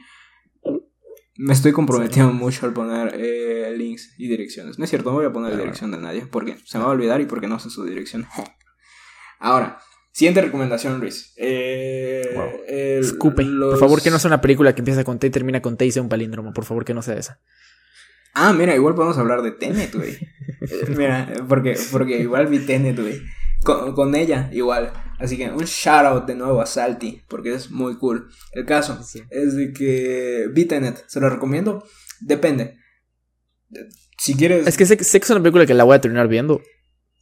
[1.37, 4.77] me estoy comprometiendo mucho al poner eh, links y direcciones.
[4.77, 6.91] No es cierto, no voy a poner la dirección de nadie, porque se me va
[6.91, 8.25] a olvidar y porque no sé su dirección.
[9.41, 9.79] Ahora,
[10.13, 11.33] Siguiente recomendación, Luis.
[11.37, 12.35] Eh,
[12.99, 13.45] Escupe.
[13.45, 15.85] Por favor, que no sea una película que empieza con T y termina con T
[15.85, 16.53] y sea un palíndromo.
[16.53, 17.39] Por favor, que no sea esa.
[18.33, 20.17] Ah, mira, igual podemos hablar de Tenet, güey.
[20.97, 23.21] mira, porque, porque igual vi Tenet, güey.
[23.63, 24.91] Con, ella, igual.
[25.17, 28.29] Así que un shout out de nuevo a Salty, porque es muy cool.
[28.51, 28.99] El caso
[29.29, 31.05] es de que vi Tenet.
[31.07, 31.85] ¿Se lo recomiendo?
[32.19, 32.77] Depende.
[34.17, 34.67] Si quieres.
[34.67, 36.61] Es que sé, sé que es una película que la voy a terminar viendo.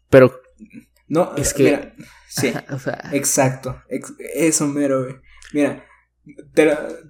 [0.09, 0.38] Pero.
[1.09, 1.63] No, es que.
[1.63, 1.93] Mira,
[2.29, 2.53] Sí,
[3.11, 3.81] exacto.
[4.35, 5.15] eso mero, güey.
[5.51, 5.83] Mira,
[6.53, 6.65] te,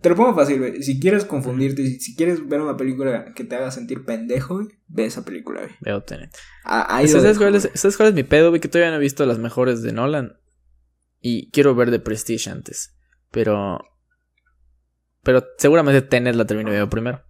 [0.10, 0.82] lo pongo fácil, güey.
[0.82, 5.06] Si quieres confundirte, si, quieres ver una película que te haga sentir pendejo, güey, ve
[5.06, 5.74] esa película, güey.
[5.82, 6.36] Veo Tenet.
[6.64, 8.62] Ah, ¿Sabes, cuál es, ¿Sabes cuál es mi pedo, güey?
[8.62, 10.38] Que todavía no he visto las mejores de Nolan.
[11.20, 12.96] Y quiero ver The Prestige antes.
[13.30, 13.80] Pero.
[15.22, 17.26] Pero seguramente Tenet la termino viendo primero.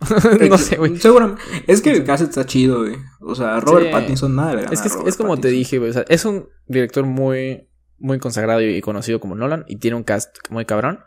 [0.50, 0.96] no sé, güey.
[0.98, 1.42] Seguramente.
[1.66, 2.96] Es que el cast está chido, güey.
[3.20, 5.90] O sea, Robert Pattinson nada le Es que es, como te dije, güey.
[5.90, 9.64] O sea, es un director muy, muy consagrado y conocido como Nolan.
[9.68, 11.00] Y tiene un cast muy cabrón.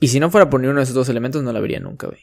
[0.00, 2.20] Y si no fuera por ninguno de esos dos elementos, no la vería nunca, güey.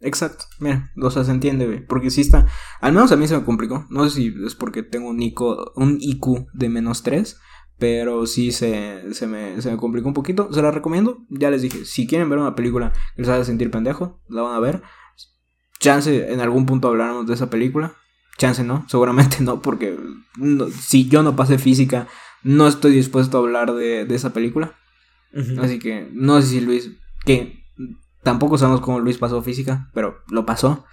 [0.00, 1.86] Exacto, mira, o sea, se entiende, güey.
[1.86, 2.46] Porque si está.
[2.80, 3.86] Al menos a mí se me complicó.
[3.88, 5.40] No sé si es porque tengo un IQ,
[5.76, 7.38] un IQ de menos 3.
[7.78, 10.52] Pero sí se, se, me, se me complicó un poquito.
[10.52, 11.24] Se la recomiendo.
[11.28, 14.54] Ya les dije, si quieren ver una película que les haga sentir pendejo, la van
[14.54, 14.82] a ver.
[15.80, 17.94] Chance, en algún punto hablaremos de esa película.
[18.38, 19.98] Chance no, seguramente no, porque
[20.80, 22.08] si yo no pasé física,
[22.42, 24.78] no estoy dispuesto a hablar de, esa película.
[25.60, 26.92] Así que no sé si Luis,
[27.24, 27.64] que
[28.22, 30.84] tampoco sabemos cómo Luis pasó física, pero lo pasó.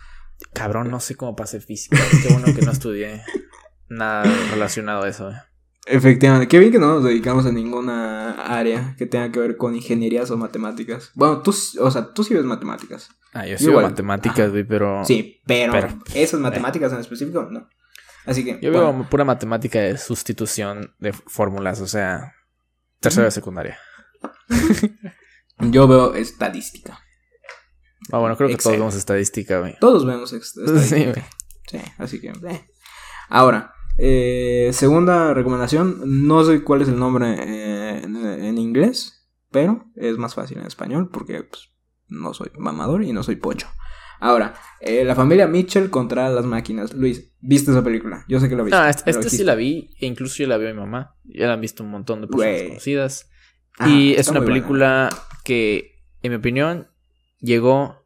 [0.54, 2.00] Cabrón, no sé cómo pasé física.
[2.24, 3.22] Qué bueno que no estudié
[3.88, 5.30] nada relacionado a eso.
[5.30, 5.36] Eh.
[5.86, 9.76] Efectivamente, qué bien que no nos dedicamos a ninguna área que tenga que ver con
[9.76, 11.12] ingenierías o matemáticas.
[11.16, 13.10] Bueno, tú, o sea, tú sí ves matemáticas.
[13.34, 15.04] Ah, yo sí veo matemáticas, güey, pero...
[15.06, 15.74] Sí, pero,
[16.14, 16.44] esas eh.
[16.44, 17.68] matemáticas en específico, no.
[18.26, 18.60] Así que...
[18.62, 22.36] Yo veo pura matemática de sustitución de fórmulas, o sea,
[23.00, 23.80] tercera de secundaria.
[25.60, 27.00] yo veo estadística.
[28.12, 29.78] Ah, bueno, creo que todos vemos estadística, güey.
[29.80, 30.96] Todos vemos estadística.
[30.96, 31.26] Sí, güey.
[31.68, 32.28] Sí, así que...
[32.28, 32.68] Eh.
[33.30, 33.74] Ahora...
[34.04, 40.34] Eh, segunda recomendación, no sé cuál es el nombre eh, en, inglés, pero es más
[40.34, 41.70] fácil en español porque pues,
[42.08, 43.68] no soy mamador y no soy pocho.
[44.20, 46.96] Ahora, eh, la familia Mitchell contra las máquinas.
[46.96, 48.26] Luis, ¿viste esa película?
[48.28, 48.76] Yo sé que la viste.
[48.76, 51.16] Ah, esta, sí la vi, e incluso yo la vi a mi mamá.
[51.24, 53.30] Ya la han visto un montón de personas conocidas.
[53.78, 55.10] Ah, y es una película
[55.44, 56.88] que, en mi opinión,
[57.40, 58.01] llegó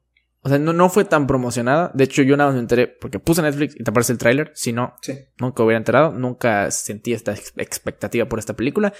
[0.45, 1.89] O sea, no, no fue tan promocionada.
[1.95, 4.51] De hecho, yo nada más me enteré porque puse Netflix y te aparece el tráiler.
[4.53, 4.93] Si no,
[5.39, 6.11] nunca hubiera enterado.
[6.11, 8.93] Nunca sentí esta expectativa por esta película.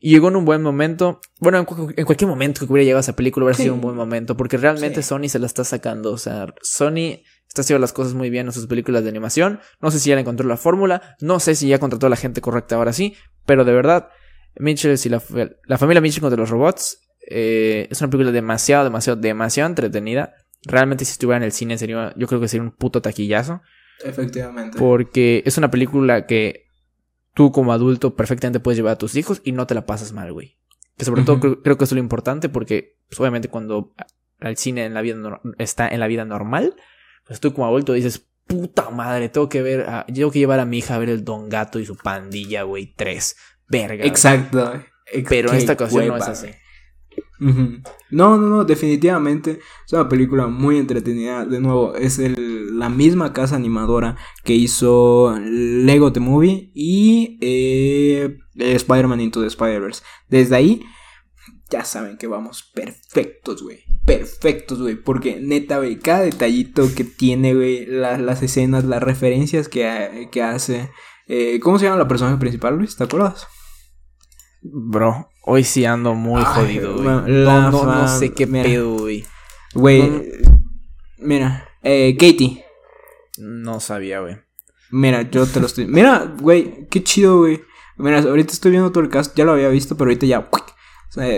[0.00, 1.20] Y llegó en un buen momento.
[1.38, 4.36] Bueno, en, cualquier momento que hubiera llegado esa película hubiera sido un buen momento.
[4.36, 6.10] Porque realmente Sony se la está sacando.
[6.10, 9.60] O sea, Sony está haciendo las cosas muy bien en sus películas de animación.
[9.80, 11.14] No sé si ya encontró la fórmula.
[11.20, 13.14] No sé si ya contrató a la gente correcta ahora sí.
[13.46, 14.08] Pero de verdad,
[14.56, 15.22] Mitchell y la,
[15.68, 16.98] la familia Mitchell contra los robots.
[17.30, 20.34] Eh, es una película demasiado, demasiado, demasiado entretenida.
[20.64, 23.62] Realmente si estuviera en el cine sería, yo creo que sería un puto taquillazo.
[24.02, 24.78] Efectivamente.
[24.78, 26.66] Porque es una película que
[27.34, 30.32] tú como adulto perfectamente puedes llevar a tus hijos y no te la pasas mal,
[30.32, 30.58] güey.
[30.96, 33.94] Que sobre todo creo, que es lo importante porque pues, obviamente cuando
[34.40, 36.76] el cine en la vida está en la vida normal,
[37.26, 40.78] pues tú como adulto dices, puta madre, tengo que ver, tengo que llevar a mi
[40.78, 43.36] hija a ver el Don Gato y su pandilla, güey, tres.
[43.68, 44.04] Verga.
[44.04, 44.80] Exacto.
[45.28, 46.48] Pero en esta ocasión no es así.
[47.38, 51.44] No, no, no, definitivamente es una película muy entretenida.
[51.44, 59.20] De nuevo, es la misma casa animadora que hizo Lego The Movie y eh, Spider-Man
[59.20, 60.02] Into the Spider-Verse.
[60.28, 60.84] Desde ahí,
[61.70, 63.80] ya saben que vamos perfectos, güey.
[64.06, 64.96] Perfectos, güey.
[64.96, 70.90] Porque neta, güey, cada detallito que tiene, güey, las escenas, las referencias que, que hace.
[71.26, 72.96] Eh, ¿Cómo se llama la personaje principal, Luis?
[72.96, 73.46] ¿Te acuerdas?
[74.62, 77.04] Bro, hoy sí ando muy jodido, güey.
[77.04, 79.24] No, no, sé qué pedo, güey.
[79.74, 80.32] Güey,
[81.18, 82.64] mira, eh, Katie.
[83.38, 84.36] No sabía, güey.
[84.90, 85.86] Mira, yo te lo estoy.
[85.86, 87.62] Mira, güey, qué chido, güey.
[87.96, 90.48] Mira, ahorita estoy viendo todo el cast, ya lo había visto, pero ahorita ya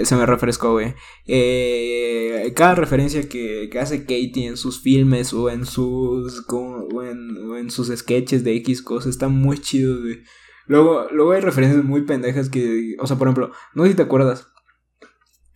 [0.05, 0.95] se, me refrescó, güey.
[1.27, 7.51] Eh, cada referencia que, que, hace Katie en sus filmes o en sus o en,
[7.51, 10.23] o en sus sketches de X cosas está muy chido, güey.
[10.67, 14.03] Luego, luego hay referencias muy pendejas que, o sea, por ejemplo, no sé si te
[14.03, 14.49] acuerdas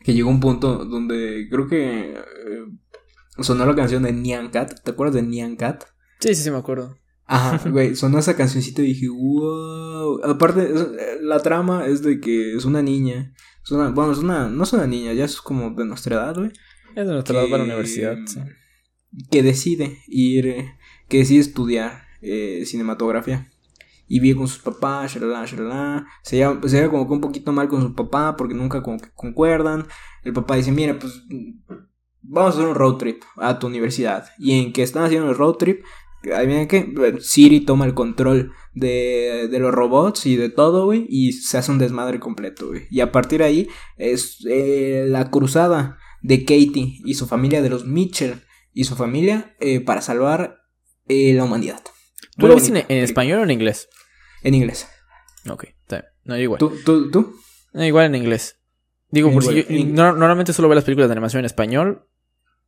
[0.02, 2.64] que llegó un punto donde creo que eh,
[3.38, 4.80] sonó la canción de Nyan Cat.
[4.82, 5.84] ¿Te acuerdas de Nyan Cat?
[6.20, 6.96] Sí, sí, sí, me acuerdo.
[7.26, 10.20] Ajá, güey, sonó esa cancioncita y dije, wow.
[10.24, 10.72] Aparte,
[11.20, 13.34] la trama es de que es una niña.
[13.64, 16.36] Es una, bueno, es una, no es una niña, ya es como de nuestra edad,
[16.36, 16.50] güey.
[16.96, 18.40] Es de nuestra edad para la universidad, sí.
[19.30, 20.66] Que decide ir,
[21.08, 23.49] que decide estudiar eh, cinematografía
[24.10, 26.04] y vive con sus papás, shalala, shalala.
[26.24, 28.98] Se lleva, se lleva como que un poquito mal con su papá porque nunca como
[28.98, 29.86] que concuerdan.
[30.24, 31.22] El papá dice, mira, pues
[32.20, 34.26] vamos a hacer un road trip a tu universidad.
[34.36, 35.84] Y en que están haciendo el road trip,
[36.24, 41.30] viene que Siri toma el control de, de los robots y de todo, güey, y
[41.30, 42.88] se hace un desmadre completo, güey.
[42.90, 47.70] Y a partir de ahí es eh, la cruzada de Katie y su familia, de
[47.70, 48.42] los Mitchell
[48.72, 50.58] y su familia, eh, para salvar
[51.06, 51.80] eh, la humanidad.
[52.36, 53.88] ¿Tú lo ves en, español o en inglés?
[54.42, 54.88] En inglés.
[55.48, 56.58] Ok, está No, igual.
[56.58, 56.72] ¿Tú?
[56.84, 57.10] ¿Tú?
[57.10, 57.34] ¿Tú?
[57.74, 58.60] igual en inglés.
[59.10, 62.06] Digo, por si yo, normalmente solo veo las películas de animación en español,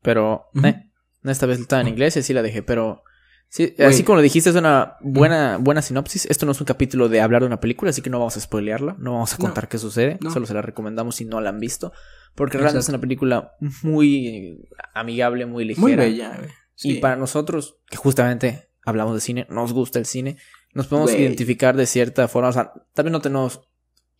[0.02, 0.90] pero eh,
[1.22, 3.04] esta vez estaba en inglés y así la dejé, pero
[3.48, 6.26] sí, así como lo dijiste, es una buena, buena sinopsis.
[6.26, 8.40] Esto no es un capítulo de hablar de una película, así que no vamos a
[8.40, 11.60] spoilearla, no vamos a contar qué sucede, solo se la recomendamos si no la han
[11.60, 11.92] visto,
[12.34, 15.82] porque realmente es una película muy amigable, muy ligera.
[15.82, 16.40] Muy bella,
[16.82, 20.38] Y para nosotros, que justamente hablamos de cine, nos gusta el cine,
[20.72, 22.48] nos podemos identificar de cierta forma.
[22.48, 23.60] O sea, también no tenemos.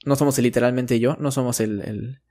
[0.04, 1.80] No somos el literalmente yo, no somos el.
[1.80, 2.22] el...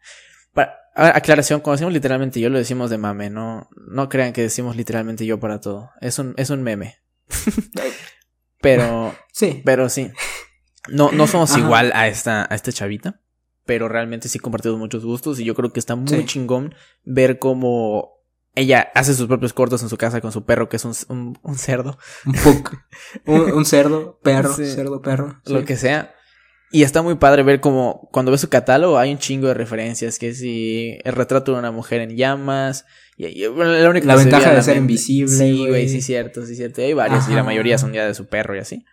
[0.53, 4.75] Para, aclaración, cuando decimos literalmente yo, lo decimos de mame, no, no crean que decimos
[4.75, 5.89] literalmente yo para todo.
[6.01, 6.97] Es un, es un meme.
[8.61, 9.15] pero.
[9.33, 9.61] Sí.
[9.63, 10.11] Pero sí.
[10.89, 13.21] No, no somos igual a esta, a esta chavita.
[13.65, 15.39] Pero realmente sí compartimos muchos gustos.
[15.39, 18.20] Y yo creo que está muy chingón ver cómo
[18.55, 21.55] ella hace sus propios cortos en su casa con su perro, que es un, un,
[21.57, 21.97] cerdo.
[23.25, 25.41] Un cerdo, perro, cerdo, perro.
[25.45, 26.15] Lo que sea.
[26.73, 30.17] Y está muy padre ver como cuando ves su catálogo hay un chingo de referencias,
[30.17, 32.85] que si el retrato de una mujer en llamas,
[33.17, 35.35] y, la, única la ventaja de ser invisible.
[35.35, 36.81] Sí, güey, sí, cierto, sí, cierto.
[36.81, 38.85] Hay varios y la mayoría son ya de su perro y así.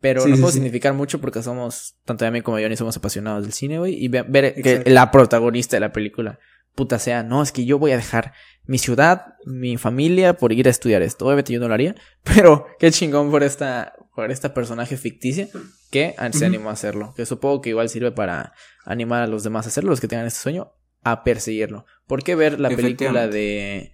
[0.00, 3.52] Pero no puede significar mucho porque somos, tanto mí como yo, ni somos apasionados del
[3.52, 3.94] cine, güey.
[3.94, 6.38] Y ver, que la protagonista de la película,
[6.76, 8.32] puta sea, no, es que yo voy a dejar
[8.66, 11.26] mi ciudad, mi familia por ir a estudiar esto.
[11.26, 15.48] Obviamente yo no lo haría, pero qué chingón por esta, por esta personaje ficticia
[15.90, 17.14] que se animó a hacerlo.
[17.16, 18.52] Que supongo que igual sirve para
[18.84, 21.86] animar a los demás a hacerlo, los que tengan este sueño, a perseguirlo.
[22.06, 23.92] ¿Por qué ver la película de,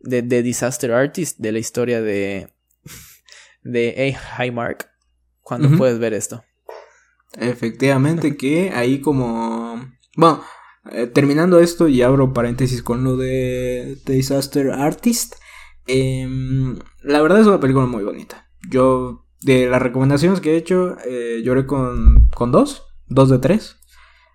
[0.00, 2.48] de, Disaster Artist, de la historia de,
[3.62, 4.44] de A.
[4.44, 4.90] Highmark,
[5.40, 6.44] cuando puedes ver esto?
[7.38, 9.92] Efectivamente, que ahí como...
[10.16, 10.44] Bueno,
[10.92, 15.36] eh, terminando esto y abro paréntesis con lo de The Disaster Artist.
[15.86, 18.48] Em, la verdad es una película muy bonita.
[18.68, 23.76] Yo, de las recomendaciones que he hecho, eh, lloré con, con dos, dos de tres.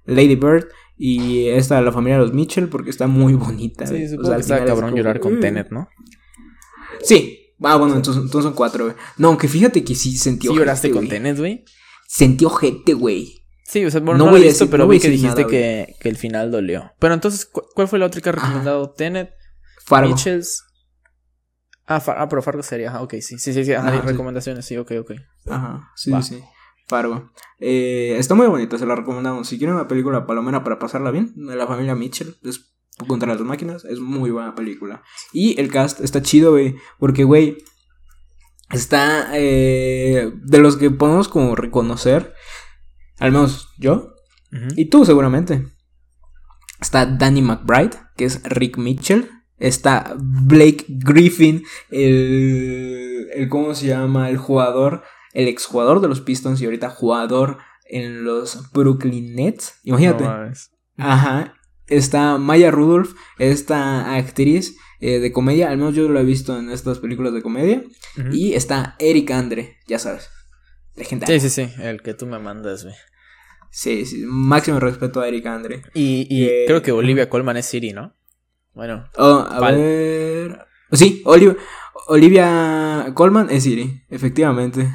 [0.06, 3.86] Lady Bird y esta de la familia de los Mitchell porque está muy bonita.
[3.88, 5.88] Sí, supongo que está cabrón llorar con Tenet, ¿no?
[7.02, 7.54] Sí.
[7.62, 8.96] Ah, bueno, entonces, son cuatro, güey.
[9.18, 10.56] No, aunque fíjate que sí sentí ojete.
[10.56, 11.64] ¿Sí lloraste con Tenet, güey?
[12.08, 13.39] Sentí ojete, güey.
[13.70, 16.18] Sí, o sea, bueno, no, lo he visto, pero vi que dijiste que, que, el
[16.18, 16.92] final dolió.
[16.98, 18.90] Pero entonces, ¿cuál fue la otra que has recomendado?
[18.90, 19.30] Tenet,
[19.86, 20.10] Fargo.
[20.10, 20.64] Mitchells.
[21.86, 24.94] Ah, ah, pero Fargo sería, ah, ok, sí, sí, sí, sí, ajá, recomendaciones, sí, ok,
[25.02, 25.12] ok.
[25.52, 26.42] Ajá, sí, sí,
[26.88, 27.32] Fargo.
[27.60, 29.48] Eh, está muy bonita, se la recomendamos.
[29.48, 32.74] Si quieren una película palomera para pasarla bien, de la familia Mitchell, es
[33.06, 35.04] contra las máquinas, es muy buena película.
[35.32, 37.58] Y el cast está chido, güey, porque, güey,
[38.72, 42.34] está eh, de los que podemos como reconocer,
[43.20, 44.16] al menos yo,
[44.76, 45.68] y tú seguramente.
[46.82, 49.30] Está Danny McBride, que es Rick Mitchell.
[49.58, 54.30] Está Blake Griffin, el, el ¿cómo se llama?
[54.30, 55.04] El jugador,
[55.34, 57.58] el exjugador de los Pistons y ahorita jugador
[57.90, 59.76] en los Brooklyn Nets.
[59.84, 60.26] Imagínate.
[60.98, 61.56] Ajá.
[61.88, 66.70] Está Maya Rudolph, esta actriz eh, de comedia, al menos yo lo he visto en
[66.70, 67.84] estas películas de comedia.
[68.32, 70.30] Y está Eric Andre, ya sabes.
[70.96, 71.40] Legendario.
[71.40, 72.96] Sí, sí, sí, el que tú me mandas, güey.
[73.72, 75.84] Sí, sí, máximo respeto a Eric Andre.
[75.94, 78.16] Y, y eh, creo que Olivia Colman es Siri, ¿no?
[78.74, 79.10] Bueno.
[79.18, 80.66] Oh, a ver.
[80.92, 81.56] Sí, Olivia,
[82.08, 84.90] Olivia Colman es Siri, efectivamente.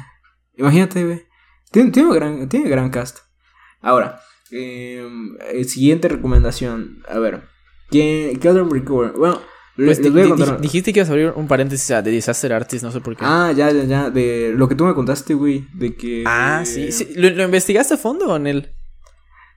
[0.57, 1.23] Imagínate, güey.
[1.71, 3.19] Tiene, tiene, gran, tiene gran cast.
[3.81, 5.07] Ahora, eh,
[5.65, 7.03] siguiente recomendación.
[7.07, 7.43] A ver.
[7.91, 9.41] ¿Qué, qué otro Bueno,
[9.75, 10.61] pues les contar.
[10.61, 13.25] Dijiste que ibas a abrir un paréntesis de Disaster Artist, no sé por qué.
[13.25, 14.09] Ah, ya, ya, ya.
[14.09, 15.67] De lo que tú me contaste, güey.
[15.73, 16.23] De que.
[16.25, 16.91] Ah, sí.
[16.91, 17.09] sí.
[17.15, 18.71] ¿Lo, investigaste a fondo en él?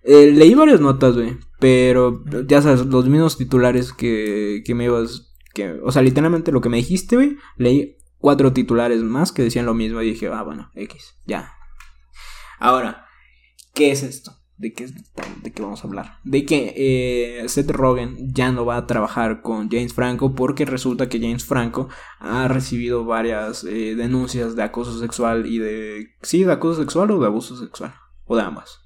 [0.03, 1.37] Eh, leí varias notas, güey.
[1.61, 5.35] Pero ya sabes, los mismos titulares que, que me ibas.
[5.55, 7.37] Que, o sea, literalmente lo que me dijiste, güey.
[7.57, 10.03] Leí cuatro titulares más que decían lo mismo.
[10.03, 11.53] Y dije, ah, bueno, X, ya.
[12.59, 13.07] Ahora,
[13.73, 14.38] ¿qué es esto?
[14.59, 14.89] De qué,
[15.43, 16.19] de qué vamos a hablar.
[16.25, 21.09] De que eh, Seth Rogen ya no va a trabajar con James Franco porque resulta
[21.09, 26.09] que James Franco ha recibido varias eh, denuncias de acoso sexual y de...
[26.23, 27.95] Sí, de acoso sexual o de abuso sexual.
[28.25, 28.81] O de ambas.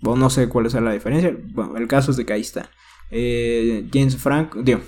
[0.00, 1.34] Bueno, no sé cuál es la diferencia.
[1.52, 2.70] Bueno, el caso es de que ahí está.
[3.10, 4.62] Eh, James Franco...
[4.62, 4.80] Digo,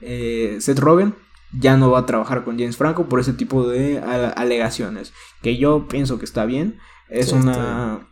[0.00, 1.14] Seth Rogen
[1.52, 5.12] ya no va a trabajar con James Franco por ese tipo de alegaciones.
[5.40, 6.78] Que yo pienso que está bien.
[7.08, 8.08] Es una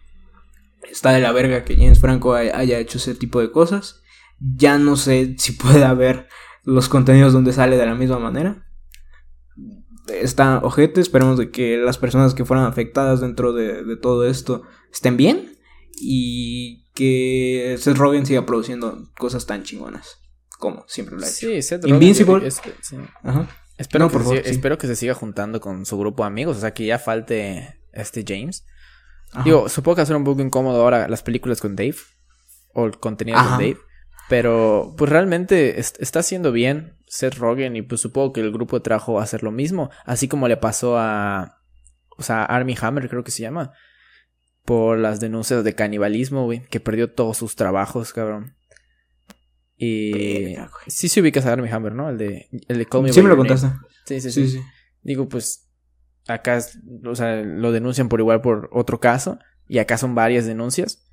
[0.90, 4.02] está de la verga que James Franco haya hecho ese tipo de cosas.
[4.38, 6.28] Ya no sé si puede haber
[6.64, 8.66] los contenidos donde sale de la misma manera.
[10.08, 15.16] Está ojete, esperemos de que las personas que fueran afectadas dentro de, todo esto estén
[15.16, 15.58] bien
[15.94, 20.22] y que Seth Rogen siga produciendo cosas tan chingonas
[20.62, 21.48] como siempre lo ha hecho.
[21.48, 22.46] Sí, Seth Invincible.
[23.78, 26.86] Espero, que espero que se siga juntando con su grupo de amigos, o sea, que
[26.86, 28.64] ya falte este James.
[29.44, 31.96] Digo, supongo que va a ser un poco incómodo ahora las películas con Dave.
[32.74, 33.78] O el contenido con Dave.
[34.28, 37.76] Pero, pues realmente está haciendo bien Seth Rogen.
[37.76, 39.90] Y pues supongo que el grupo de trabajo va a hacer lo mismo.
[40.04, 41.58] Así como le pasó a.
[42.18, 43.72] O sea, Army Hammer, creo que se llama.
[44.64, 46.62] Por las denuncias de canibalismo, güey.
[46.68, 48.54] Que perdió todos sus trabajos, cabrón.
[49.76, 50.54] Y.
[50.86, 52.08] Sí se ubicas a Army Hammer, ¿no?
[52.10, 53.68] El de, el de Call Me Sí, me lo contaste.
[54.06, 54.62] sí, sí, sí.
[55.02, 55.71] Digo, pues
[56.28, 56.60] acá,
[57.04, 61.04] o sea, lo denuncian por igual por otro caso, y acá son varias denuncias.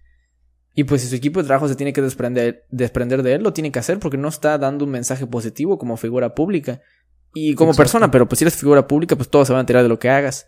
[0.74, 3.54] Y pues si su equipo de trabajo se tiene que desprender, desprender de él, lo
[3.54, 6.82] tiene que hacer porque no está dando un mensaje positivo como figura pública.
[7.34, 9.84] Y como persona, pero pues si eres figura pública, pues todos se van a enterar
[9.84, 10.48] de lo que hagas.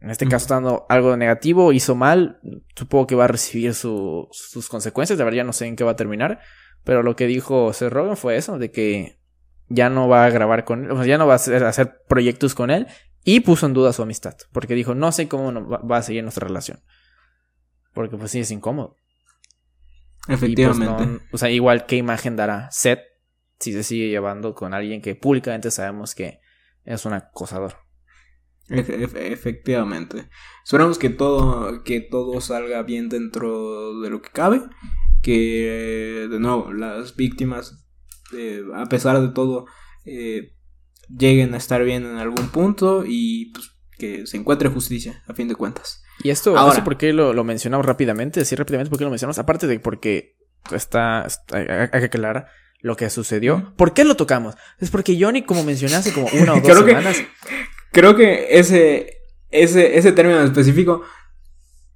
[0.00, 2.40] En este caso, está dando algo negativo, hizo mal,
[2.74, 5.92] supongo que va a recibir sus consecuencias, de verdad ya no sé en qué va
[5.92, 6.40] a terminar.
[6.84, 9.20] Pero lo que dijo Seth Rogen fue eso, de que
[9.68, 12.54] ya no va a grabar con él, o sea, ya no va a hacer proyectos
[12.54, 12.88] con él
[13.24, 16.46] y puso en duda su amistad, porque dijo, no sé cómo va a seguir nuestra
[16.46, 16.80] relación.
[17.94, 18.96] Porque pues sí es incómodo.
[20.26, 21.24] Pues, Efectivamente.
[21.32, 23.00] o sea, igual qué imagen dará Seth
[23.58, 26.40] si se sigue llevando con alguien que públicamente sabemos que
[26.84, 27.76] es un acosador.
[28.68, 30.28] efectivamente.
[30.64, 34.62] Esperamos que todo, que todo salga bien dentro de lo que cabe.
[35.22, 37.86] Que, de nuevo, las víctimas,
[38.36, 39.66] eh, a pesar de todo,
[40.04, 40.56] eh,
[41.16, 45.48] lleguen a estar bien en algún punto y pues, que se encuentre justicia, a fin
[45.48, 46.02] de cuentas.
[46.22, 49.38] Y esto, Ahora, por qué lo, lo mencionamos rápidamente, decir rápidamente por qué lo mencionamos,
[49.38, 50.36] aparte de porque
[50.70, 52.46] está, hay que aclarar
[52.80, 53.74] lo que sucedió.
[53.76, 54.56] ¿Por qué lo tocamos?
[54.78, 57.16] Es porque Johnny, como mencioné hace como una o dos creo semanas.
[57.16, 57.28] Que,
[57.92, 59.18] creo que ese,
[59.50, 61.02] ese, ese término específico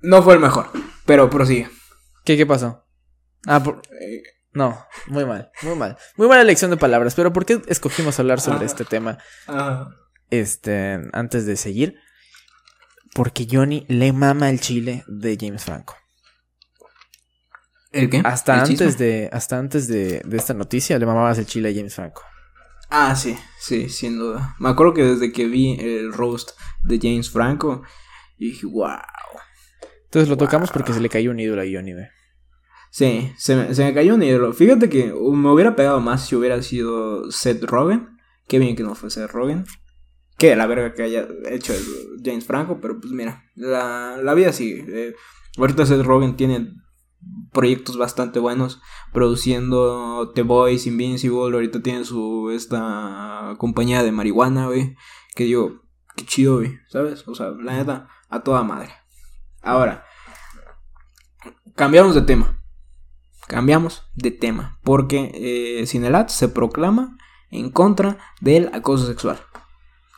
[0.01, 0.71] no fue el mejor,
[1.05, 1.69] pero prosigue.
[2.25, 2.85] ¿Qué, qué pasó?
[3.47, 3.83] Ah, por...
[4.57, 5.99] No, muy mal, muy mal.
[6.17, 9.19] Muy mala elección de palabras, pero ¿por qué escogimos hablar sobre este tema?
[10.31, 11.99] Este, antes de seguir.
[13.13, 15.95] Porque Johnny le mama el chile de James Franco.
[17.93, 18.23] ¿El qué?
[18.25, 19.29] Hasta antes de.
[19.31, 22.23] Hasta antes de, esta noticia le mamabas el chile a James Franco.
[22.89, 24.57] Ah, sí, sí, sin duda.
[24.59, 26.53] Me acuerdo que desde que vi el roast
[26.83, 27.83] de James Franco,
[28.39, 29.01] dije, wow.
[30.05, 32.09] Entonces lo tocamos porque se le cayó un ídolo a Johnny, ¿ve?
[32.97, 34.55] Sí, se me, se me cayó un ídolo.
[34.55, 38.17] Fíjate que me hubiera pegado más si hubiera sido Seth Rogen.
[38.49, 39.67] Qué bien que no fue Seth Rogen.
[40.39, 41.75] Que la verga que haya hecho
[42.25, 44.87] James Franco, pero pues mira, la, la vida sigue.
[44.89, 45.15] Eh,
[45.59, 46.73] ahorita Seth Rogen tiene
[47.53, 48.81] proyectos bastante buenos
[49.13, 54.97] produciendo The Boys, Invincible, ahorita tiene su esta compañía de marihuana, güey,
[55.35, 55.83] que digo,
[56.17, 57.29] qué chido, güey, ¿sabes?
[57.29, 58.89] O sea, la neta, a toda madre.
[59.61, 60.07] Ahora,
[61.75, 62.57] cambiamos de tema.
[63.47, 67.17] Cambiamos de tema, porque eh, Cinelat se proclama
[67.51, 69.39] en contra del acoso sexual.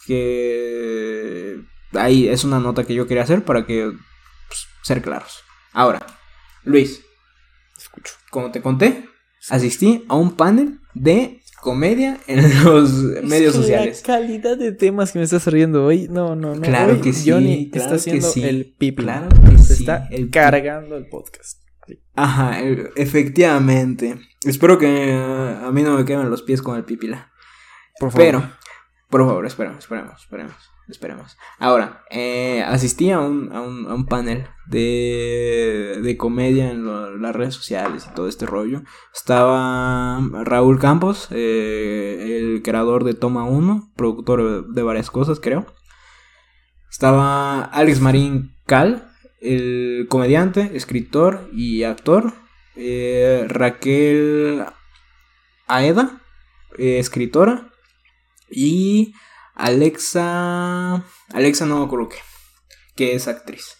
[0.07, 1.61] Que
[1.93, 3.93] ahí es una nota que yo quería hacer para que
[4.49, 5.43] pues, ser claros.
[5.73, 6.05] Ahora,
[6.65, 7.05] Luis,
[7.77, 8.15] escucho.
[8.31, 9.09] Como te conté,
[9.51, 12.93] asistí a un panel de comedia en los
[13.25, 14.03] medios sociales.
[14.07, 16.63] La calidad de temas que me estás riendo hoy, no, no, no.
[16.63, 17.31] Claro que sí.
[17.31, 19.03] Johnny está haciendo el pipi.
[19.03, 21.68] Claro que Se está cargando el podcast.
[22.15, 22.61] Ajá,
[22.97, 24.19] efectivamente.
[24.45, 27.33] Espero que a mí no me quemen los pies con el pipila.
[27.99, 28.27] Por favor.
[28.27, 28.53] Pero,
[29.09, 30.79] por favor, esperemos, esperemos, esperemos.
[30.89, 31.37] Esperemos.
[31.59, 37.37] Ahora, eh, asistí a un, a, un, a un, panel de, de comedia en las
[37.37, 38.83] redes sociales y todo este rollo.
[39.15, 45.67] Estaba Raúl Campos, eh, el creador de Toma 1, productor de varias cosas, creo.
[46.91, 49.08] Estaba Alex Marín Cal,
[49.41, 52.35] el comediante, escritor y actor.
[52.77, 54.65] Eh, Raquel
[55.67, 56.23] Aeda,
[56.77, 57.73] escritora.
[58.51, 59.15] Y
[59.55, 61.05] Alexa.
[61.33, 62.19] Alexa no me acuerdo qué.
[62.97, 63.79] Que es actriz.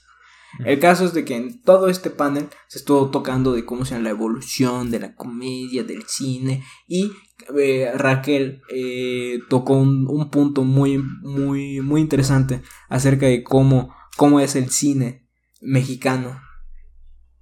[0.65, 3.99] El caso es de que en todo este panel se estuvo tocando de cómo sea
[4.01, 6.65] la evolución de la comedia, del cine.
[6.87, 7.13] Y
[7.57, 14.57] eh, Raquel eh, tocó un, punto muy, muy, muy interesante acerca de cómo, cómo es
[14.57, 15.28] el cine
[15.61, 16.41] mexicano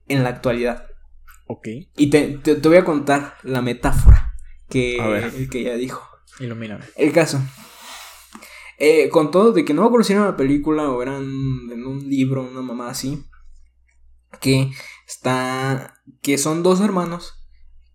[0.09, 0.87] en la actualidad.
[1.47, 1.69] Ok.
[1.97, 4.35] Y te, te, voy a contar la metáfora
[4.69, 6.03] que, que ella dijo.
[6.41, 6.85] Ilumíname.
[6.97, 7.41] El caso
[8.79, 11.23] eh, con todo de que no me acuerdo si era una película o eran
[11.73, 13.25] en un libro, una mamá así.
[14.41, 14.71] Que
[15.07, 16.03] está.
[16.21, 17.47] Que son dos hermanos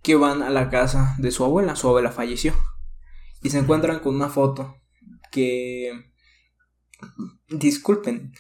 [0.01, 1.76] que van a la casa de su abuela.
[1.76, 2.55] Su abuela falleció.
[3.43, 4.76] Y se encuentran con una foto
[5.32, 5.91] que.
[7.49, 8.34] Disculpen.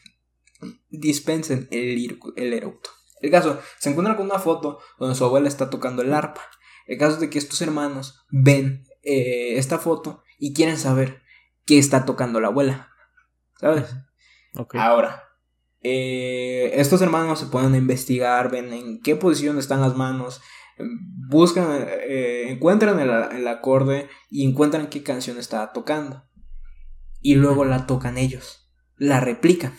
[0.91, 2.89] Dispensen el, el eructo.
[3.21, 6.41] El caso, se encuentran con una foto donde su abuela está tocando el arpa.
[6.87, 11.21] El caso es de que estos hermanos ven eh, esta foto y quieren saber
[11.65, 12.89] qué está tocando la abuela.
[13.59, 13.95] ¿Sabes?
[14.73, 15.23] Ahora,
[15.81, 20.41] eh, estos hermanos se pueden investigar, ven en qué posición están las manos,
[21.29, 26.23] buscan, eh, encuentran el, acorde y encuentran qué canción está tocando.
[27.21, 29.73] Y luego la tocan ellos, la replican.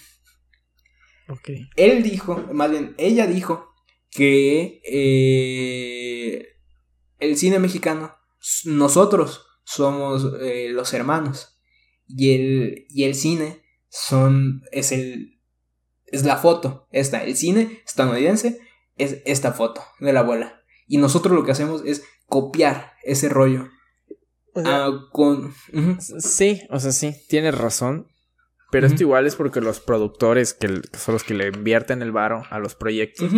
[1.28, 1.68] Okay.
[1.76, 3.74] Él dijo, más bien, ella dijo
[4.10, 6.56] que eh,
[7.18, 8.14] el cine mexicano,
[8.64, 11.60] nosotros somos los hermanos
[12.08, 15.40] y el, y el cine son, es el,
[16.06, 18.60] es la foto, esta, el cine estadounidense
[18.96, 20.62] es esta foto de la abuela.
[20.86, 23.68] Y nosotros lo que hacemos es copiar ese rollo.
[24.54, 25.54] Ah, con...
[26.00, 28.11] Sí, o sea, sí, tienes razón.
[28.72, 32.42] Pero esto igual es porque los productores, que son los que le invierten el varo
[32.48, 33.30] a los proyectos,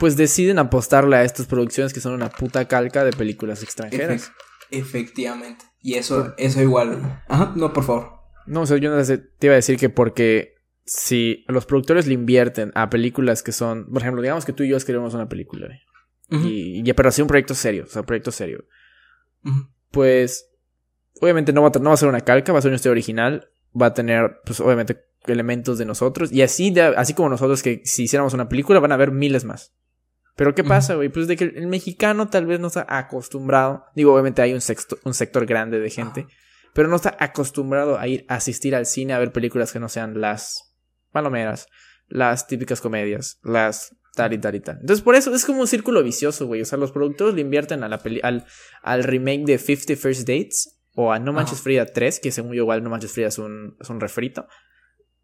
[0.00, 4.32] pues deciden apostarle a estas producciones que son una puta calca de películas extranjeras.
[4.72, 5.64] efectivamente.
[5.80, 7.22] Y eso, eso igual.
[7.28, 8.10] Ajá, no, por favor.
[8.46, 12.14] No, o sea, yo no te iba a decir que porque si los productores le
[12.14, 15.68] invierten a películas que son, por ejemplo, digamos que tú y yo escribimos una película,
[16.28, 18.64] y, pero así un proyecto serio, o sea, un proyecto serio,
[19.92, 20.48] pues
[21.20, 22.92] obviamente no va, a, no va a ser una calca, va a ser una historia
[22.92, 27.82] original, va a tener, pues obviamente, elementos de nosotros, y así, así como nosotros que
[27.84, 29.72] si hiciéramos una película van a haber miles más.
[30.34, 31.08] Pero ¿qué pasa, güey?
[31.10, 33.84] Pues de que el mexicano tal vez no está acostumbrado.
[33.94, 34.60] Digo, obviamente hay un,
[35.04, 36.26] un sector grande de gente.
[36.72, 39.90] Pero no está acostumbrado a ir a asistir al cine a ver películas que no
[39.90, 40.74] sean las
[41.10, 41.66] palomeras,
[42.08, 44.78] las típicas comedias, las tal y tal y tal.
[44.80, 46.62] Entonces, por eso es como un círculo vicioso, güey.
[46.62, 48.46] O sea, los productores le invierten a la peli al,
[48.82, 52.62] al remake de 50 First Dates o a No Manches Frida 3, que según yo
[52.62, 54.46] igual No Manches Frida es un, es un refrito.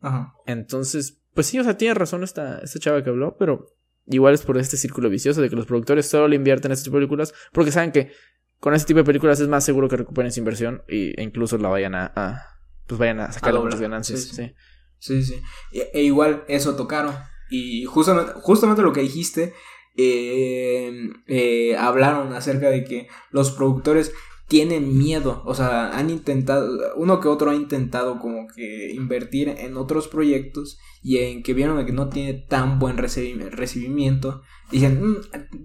[0.00, 0.34] Ajá.
[0.46, 3.78] Entonces, pues sí, o sea, tiene razón esta, esta chava que habló, pero
[4.10, 6.92] Igual es por este círculo vicioso de que los productores solo le invierten en estas
[6.92, 8.10] películas porque saben que
[8.58, 11.68] con este tipo de películas es más seguro que recuperen su inversión e incluso la
[11.68, 12.42] vayan a,
[12.86, 14.20] pues vayan a sacar muchas ganancias.
[14.20, 14.54] Sí,
[14.98, 15.22] sí.
[15.22, 15.42] sí.
[15.72, 17.14] E, e, igual eso tocaron.
[17.50, 19.52] Y justamente, justamente lo que dijiste,
[19.96, 24.12] eh, eh, hablaron acerca de que los productores
[24.48, 29.76] tienen miedo, o sea, han intentado, uno que otro ha intentado como que invertir en
[29.76, 34.40] otros proyectos y en que vieron que no tiene tan buen recibimiento,
[34.70, 35.16] dicen, mm,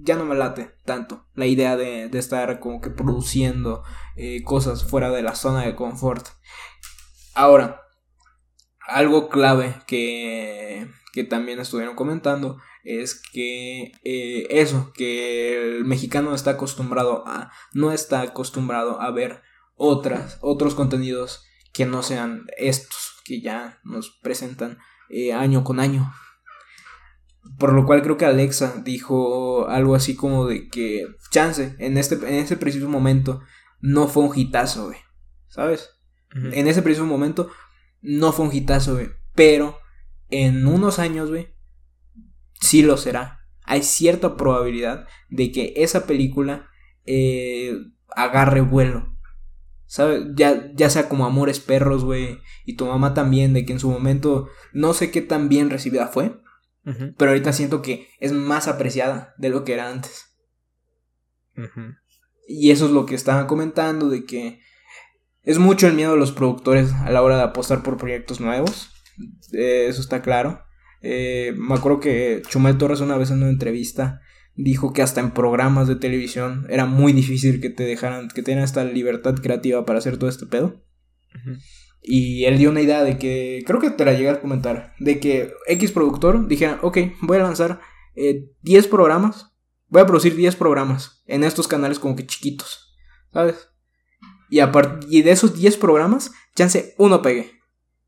[0.03, 3.84] ya no me late tanto la idea de, estar como que produciendo
[4.17, 6.27] eh, cosas fuera de la zona de confort.
[7.34, 7.84] Ahora,
[8.86, 16.51] algo clave que, que también estuvieron comentando es que eh, eso, que el mexicano está
[16.51, 19.41] acostumbrado a, no está acostumbrado a ver
[19.75, 24.77] otras, otros contenidos que no sean estos que ya nos presentan
[25.09, 26.13] eh, año con año.
[27.57, 32.15] Por lo cual creo que Alexa dijo algo así como de que chance en este
[32.15, 33.41] en ese preciso momento
[33.79, 34.99] no fue un hitazo, güey.
[35.47, 35.89] ¿Sabes?
[36.34, 37.51] En ese preciso momento
[38.01, 39.77] no fue un hitazo, güey, pero
[40.29, 41.52] en unos años, güey,
[42.64, 43.41] sí lo será.
[43.66, 46.70] Hay cierta probabilidad de que esa película
[47.05, 47.76] eh,
[48.16, 49.18] agarre vuelo.
[49.86, 50.24] ¿Sabes?
[50.36, 52.39] Ya, ya sea como Amores Perros, güey.
[52.66, 56.07] Y tu mamá también, de que en su momento no sé qué tan bien recibida
[56.07, 56.39] fue.
[57.18, 60.36] Pero ahorita siento que es más apreciada de lo que era antes.
[62.45, 64.59] Y eso es lo que estaban comentando, de que
[65.43, 68.89] es mucho el miedo de los productores a la hora de apostar por proyectos nuevos.
[69.53, 70.62] Eh, eso está claro.
[71.05, 74.21] Eh, me acuerdo que Chumel Torres una vez en una entrevista
[74.55, 78.63] dijo que hasta en programas de televisión era muy difícil que te dejaran, que tengan
[78.63, 80.81] esta libertad creativa para hacer todo este pedo.
[82.01, 85.19] Y él dio una idea de que, creo que te la llegué a comentar, de
[85.19, 87.81] que X productor dijera, ok, voy a lanzar
[88.15, 89.53] 10 eh, programas,
[89.87, 92.95] voy a producir 10 programas en estos canales como que chiquitos,
[93.33, 93.69] ¿sabes?
[94.49, 94.71] Y, a
[95.09, 97.62] y de esos 10 programas, chance uno pegue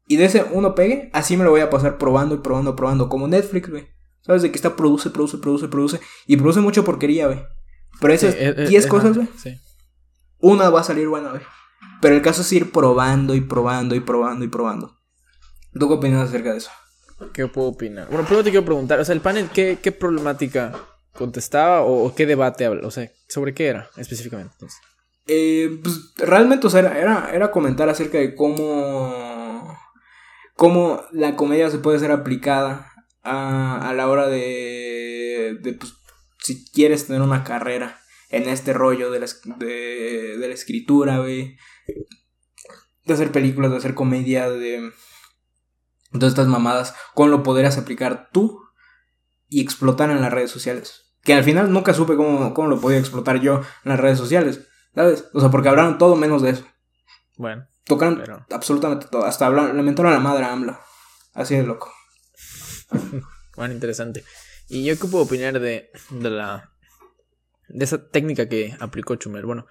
[0.08, 3.10] y de ese uno pegue, así me lo voy a pasar probando y probando, probando.
[3.10, 3.88] Como Netflix, güey.
[4.22, 4.42] ¿Sabes?
[4.42, 6.00] De que está produce, produce, produce, produce.
[6.28, 7.44] Y produce mucha porquería, güey.
[8.02, 9.28] Pero esas 10 eh, eh, cosas, güey.
[9.38, 9.56] Sí.
[10.40, 11.42] Una va a salir buena, güey.
[12.02, 14.96] Pero el caso es ir probando y probando y probando y probando.
[15.80, 16.72] ¿Tú qué opinas acerca de eso?
[17.34, 18.08] ¿Qué puedo opinar?
[18.08, 20.74] Bueno, primero te quiero preguntar, o sea, el panel, ¿qué, qué problemática
[21.14, 22.86] contestaba o, qué debate habla?
[22.88, 24.54] O sea, ¿sobre qué era específicamente?
[25.28, 29.35] Eh, pues realmente, o sea, era, era comentar acerca de cómo
[30.56, 32.92] cómo la comedia se puede ser aplicada
[33.24, 35.94] a, a la hora de, de pues,
[36.40, 38.00] si quieres tener una carrera
[38.30, 39.28] en este rollo de la,
[39.58, 41.58] de, de la escritura, güey,
[43.06, 44.92] de hacer películas, de hacer comedia, de
[46.12, 48.62] todas estas mamadas, cómo lo podrías aplicar tú
[49.48, 51.14] y explotar en las redes sociales.
[51.24, 54.68] Que al final nunca supe cómo, cómo lo podía explotar yo en las redes sociales,
[54.94, 55.26] ¿sabes?
[55.34, 56.66] O sea, porque hablaron todo menos de eso.
[57.38, 57.68] Bueno.
[57.86, 59.26] Tocaron absolutamente todo.
[59.26, 60.78] Hasta hablaron, lamentaron a la madre AMLO.
[61.34, 61.94] Así de loco.
[63.56, 64.24] bueno, interesante.
[64.68, 66.72] Y yo qué puedo opinar de, de la.
[67.68, 69.46] de esa técnica que aplicó Chumel.
[69.46, 69.68] Bueno,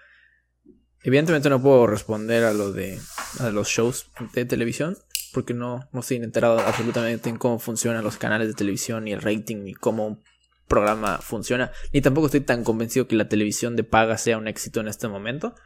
[1.03, 3.01] evidentemente no puedo responder a lo de.
[3.41, 4.97] a los shows de televisión.
[5.33, 9.21] Porque no, no estoy enterado absolutamente en cómo funcionan los canales de televisión, ni el
[9.21, 10.23] rating, ni cómo un
[10.69, 11.73] programa funciona.
[11.93, 15.09] Ni tampoco estoy tan convencido que la televisión de paga sea un éxito en este
[15.09, 15.57] momento.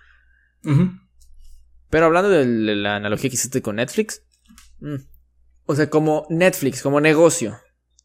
[1.90, 4.22] Pero hablando de la analogía que hiciste con Netflix.
[4.80, 4.96] Mm,
[5.66, 7.58] o sea, como Netflix, como negocio.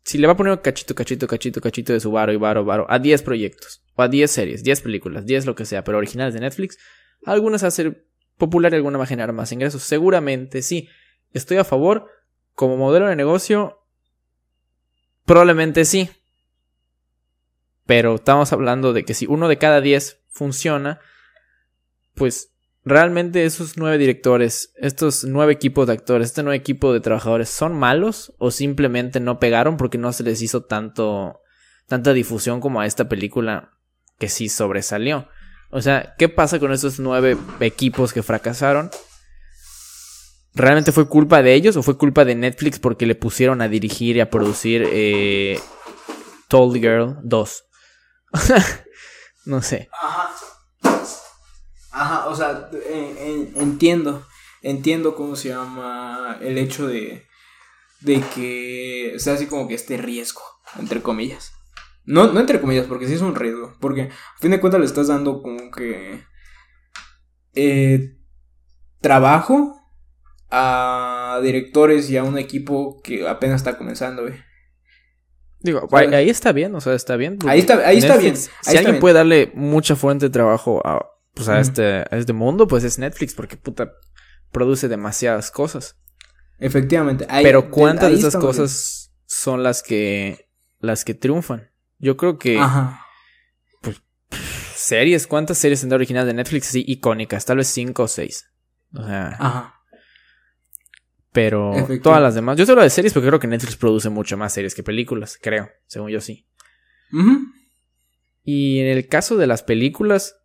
[0.03, 2.85] Si le va a poner cachito, cachito, cachito, cachito de su varo y varo, varo
[2.89, 3.83] a 10 proyectos.
[3.95, 6.77] O a 10 series, 10 películas, 10 lo que sea, pero originales de Netflix.
[7.25, 8.05] Algunas a ser
[8.37, 9.83] popular y algunas va a generar más ingresos.
[9.83, 10.89] Seguramente sí.
[11.31, 12.07] Estoy a favor.
[12.53, 13.79] Como modelo de negocio.
[15.25, 16.09] Probablemente sí.
[17.85, 20.99] Pero estamos hablando de que si uno de cada 10 funciona.
[22.13, 22.52] Pues
[22.85, 27.73] ¿Realmente esos nueve directores, estos nueve equipos de actores, este nuevo equipo de trabajadores son
[27.73, 31.39] malos o simplemente no pegaron porque no se les hizo tanto
[31.87, 33.71] tanta difusión como a esta película
[34.19, 35.29] que sí sobresalió?
[35.69, 38.91] O sea, ¿qué pasa con esos nueve equipos que fracasaron?
[40.53, 44.17] ¿Realmente fue culpa de ellos o fue culpa de Netflix porque le pusieron a dirigir
[44.17, 45.59] y a producir eh,
[46.49, 47.63] Told Girl 2?
[49.45, 49.89] no sé.
[49.99, 50.29] Ajá,
[52.27, 52.69] o sea,
[53.55, 54.25] entiendo,
[54.61, 57.25] entiendo cómo se llama el hecho de,
[58.01, 60.41] de que sea así como que este riesgo,
[60.79, 61.53] entre comillas.
[62.05, 64.87] No, no entre comillas, porque sí es un riesgo, porque a fin de cuentas le
[64.87, 66.21] estás dando como que
[67.53, 68.17] eh,
[68.99, 69.79] trabajo
[70.49, 74.23] a directores y a un equipo que apenas está comenzando.
[75.61, 77.39] Digo, ahí está bien, o sea, está bien.
[77.47, 78.35] Ahí está, ahí está bien.
[78.35, 82.67] si alguien puede darle mucha fuente de trabajo a pues a, este, a este mundo,
[82.67, 83.93] pues es Netflix, porque puta,
[84.51, 85.97] produce demasiadas cosas.
[86.59, 87.27] Efectivamente.
[87.41, 91.71] Pero ¿cuántas de, esas cosas son las que, las que triunfan?
[91.97, 93.05] Yo creo que, Ajá.
[93.81, 94.01] pues,
[94.75, 97.45] series, ¿cuántas series tendrá original de Netflix así icónicas?
[97.45, 98.45] Tal vez cinco o seis.
[98.93, 99.35] O sea.
[99.39, 99.79] Ajá.
[101.31, 101.73] Pero
[102.03, 102.57] todas las demás.
[102.57, 105.39] Yo te hablo de series porque creo que Netflix produce mucho más series que películas,
[105.41, 105.67] creo.
[105.87, 106.47] Según yo sí.
[108.43, 110.42] Y en el caso de las películas,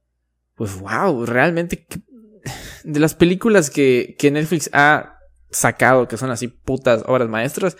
[0.58, 1.86] pues wow, realmente.
[2.84, 5.18] De las películas que, que Netflix ha
[5.50, 7.76] sacado, que son así putas obras maestras,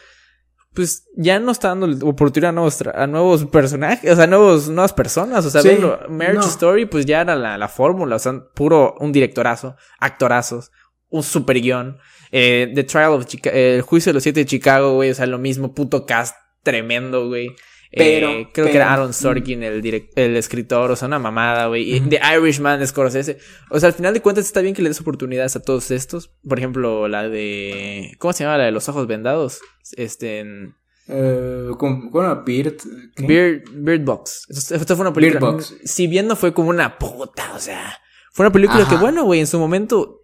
[0.74, 4.92] pues ya no está dando oportunidad a nuevos, a nuevos personajes, o sea, nuevos, nuevas
[4.92, 5.44] personas.
[5.44, 5.62] O sea,
[6.08, 10.70] Marriage Story, pues ya era la, la fórmula, o sea, puro un directorazo, actorazos,
[11.08, 11.98] un super guion.
[12.30, 15.26] Eh, The Trial of Chicago, el juicio de los siete de Chicago, güey, o sea,
[15.26, 17.56] lo mismo, puto cast tremendo, güey.
[17.90, 21.94] Pero, eh, creo que era Aaron Sorkin el, el escritor, o sea, una mamada, güey.
[21.94, 23.38] y The Irishman Scorsese.
[23.70, 26.28] O sea, al final de cuentas está bien que le des oportunidades a todos estos.
[26.46, 28.14] Por ejemplo, la de.
[28.18, 28.58] ¿Cómo se llama?
[28.58, 29.60] La de los ojos vendados.
[29.96, 30.40] Este.
[30.40, 30.74] En...
[31.08, 32.10] Eh, ¿Cómo
[32.44, 32.76] Beard?
[33.16, 34.46] Beard, Beard Box.
[34.50, 35.56] Esta fue una película.
[35.84, 37.98] Si bien no fue como una puta, o sea.
[38.32, 40.20] Fue una película que, bueno, güey, en su momento.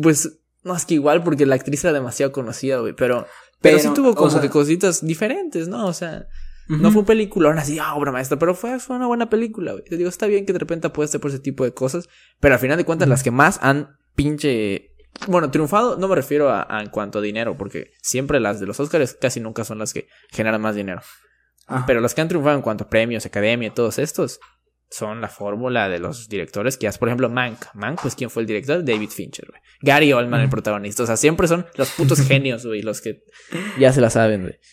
[0.00, 0.40] Pues.
[0.62, 2.92] No, es que igual porque la actriz era demasiado conocida, güey.
[2.94, 3.26] Pero,
[3.60, 3.78] pero.
[3.78, 5.86] sí tuvo como que cositas diferentes, ¿no?
[5.86, 6.28] O sea.
[6.68, 9.84] No fue un peliculón así, ah, obra maestra, pero fue, fue una buena película, güey.
[9.84, 12.08] Te digo, está bien que de repente apueste por ese tipo de cosas,
[12.40, 14.92] pero al final de cuentas, las que más han pinche.
[15.28, 18.78] Bueno, triunfado, no me refiero a, en cuanto a dinero, porque siempre las de los
[18.80, 21.00] Oscars casi nunca son las que generan más dinero.
[21.86, 24.38] Pero las que han triunfado en cuanto a premios, academia, todos estos,
[24.90, 26.98] son la fórmula de los directores que haces.
[26.98, 27.64] Por ejemplo, Mank.
[27.74, 28.84] Mank, pues, ¿quién fue el director?
[28.84, 29.60] David Fincher, güey.
[29.80, 31.02] Gary Oldman, el protagonista.
[31.02, 33.22] O sea, siempre son los putos genios, güey, los que
[33.78, 34.54] ya se la saben, güey.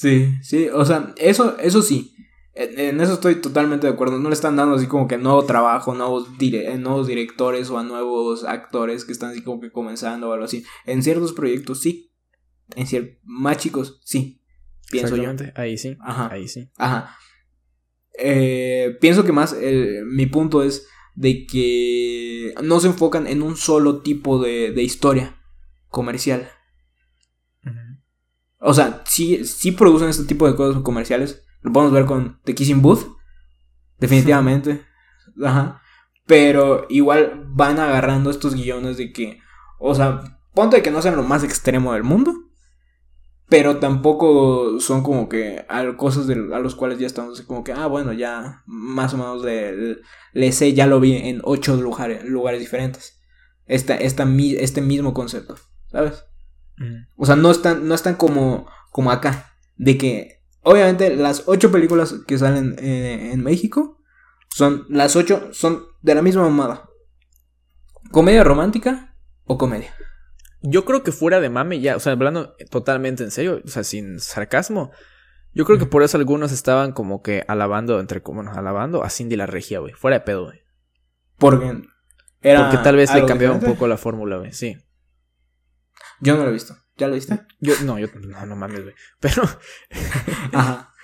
[0.00, 2.14] Sí, sí, o sea, eso, eso sí.
[2.54, 4.18] En, eso estoy totalmente de acuerdo.
[4.18, 7.82] No le están dando así como que nuevo trabajo, nuevos, eh, nuevos directores o a
[7.82, 10.64] nuevos actores que están así como que comenzando o algo así.
[10.86, 12.14] En ciertos proyectos sí.
[12.76, 14.42] En ciertos más chicos sí.
[14.90, 15.32] Pienso yo.
[15.54, 15.98] Ahí sí.
[16.00, 16.30] Ajá.
[16.32, 16.70] Ahí sí.
[16.78, 17.14] Ajá.
[18.18, 19.54] Eh, pienso que más
[20.06, 25.36] mi punto es de que no se enfocan en un solo tipo de, de historia
[25.88, 26.48] comercial.
[28.60, 31.44] O sea, sí, sí producen este tipo de cosas comerciales.
[31.62, 33.06] Lo podemos ver con The Kissing Booth.
[33.98, 34.84] Definitivamente.
[35.44, 35.80] Ajá.
[36.26, 39.40] Pero igual van agarrando estos guiones de que.
[39.78, 40.20] O sea,
[40.54, 42.34] ponte de que no sean lo más extremo del mundo.
[43.48, 47.88] Pero tampoco son como que cosas de, a los cuales ya estamos como que, ah,
[47.88, 53.20] bueno, ya más o menos le, sé, ya lo vi en ocho lugares, lugares diferentes.
[53.66, 54.24] Esta, esta,
[54.56, 55.56] este mismo concepto,
[55.90, 56.29] ¿sabes?
[57.16, 59.52] O sea, no están, no están como, como acá.
[59.76, 63.98] De que, obviamente, las ocho películas que salen eh, en México
[64.48, 66.88] son, las ocho son de la misma mamada.
[68.10, 69.14] ¿Comedia romántica
[69.44, 69.94] o comedia?
[70.62, 73.84] Yo creo que fuera de mame ya, o sea, hablando totalmente en serio, o sea,
[73.84, 74.90] sin sarcasmo.
[75.52, 79.36] Yo creo que por eso algunos estaban como que alabando, entre bueno, alabando a Cindy
[79.36, 79.94] la Regia, güey.
[79.94, 80.60] Fuera de pedo, güey.
[81.38, 81.82] Porque
[82.42, 84.52] era Porque tal vez le cambió un poco la fórmula, güey.
[84.52, 84.76] Sí.
[86.20, 86.76] Yo no lo he visto.
[86.96, 87.40] ¿Ya lo viste?
[87.60, 88.94] Yo, no, yo no, no mames, güey.
[89.20, 89.42] Pero.
[90.52, 90.94] Ajá.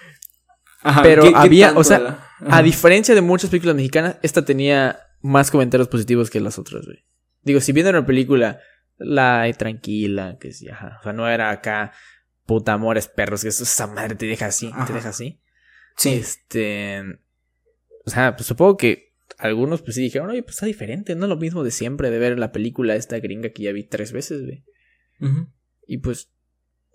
[0.82, 1.02] Ajá.
[1.02, 6.30] Pero había, o sea, a diferencia de muchas películas mexicanas, esta tenía más comentarios positivos
[6.30, 7.04] que las otras, güey.
[7.42, 8.60] Digo, si viendo una película
[8.98, 10.98] la tranquila, que sí, ajá.
[11.00, 11.92] O sea, no era acá
[12.44, 15.40] puta amores perros, que eso, esa madre te deja así, te deja así.
[15.96, 16.10] Sí.
[16.10, 17.02] Este.
[18.04, 21.28] O sea, pues supongo que algunos pues sí dijeron, oye, pues está diferente, no es
[21.28, 24.44] lo mismo de siempre de ver la película esta gringa que ya vi tres veces,
[24.44, 24.64] güey.
[25.86, 26.30] Y pues,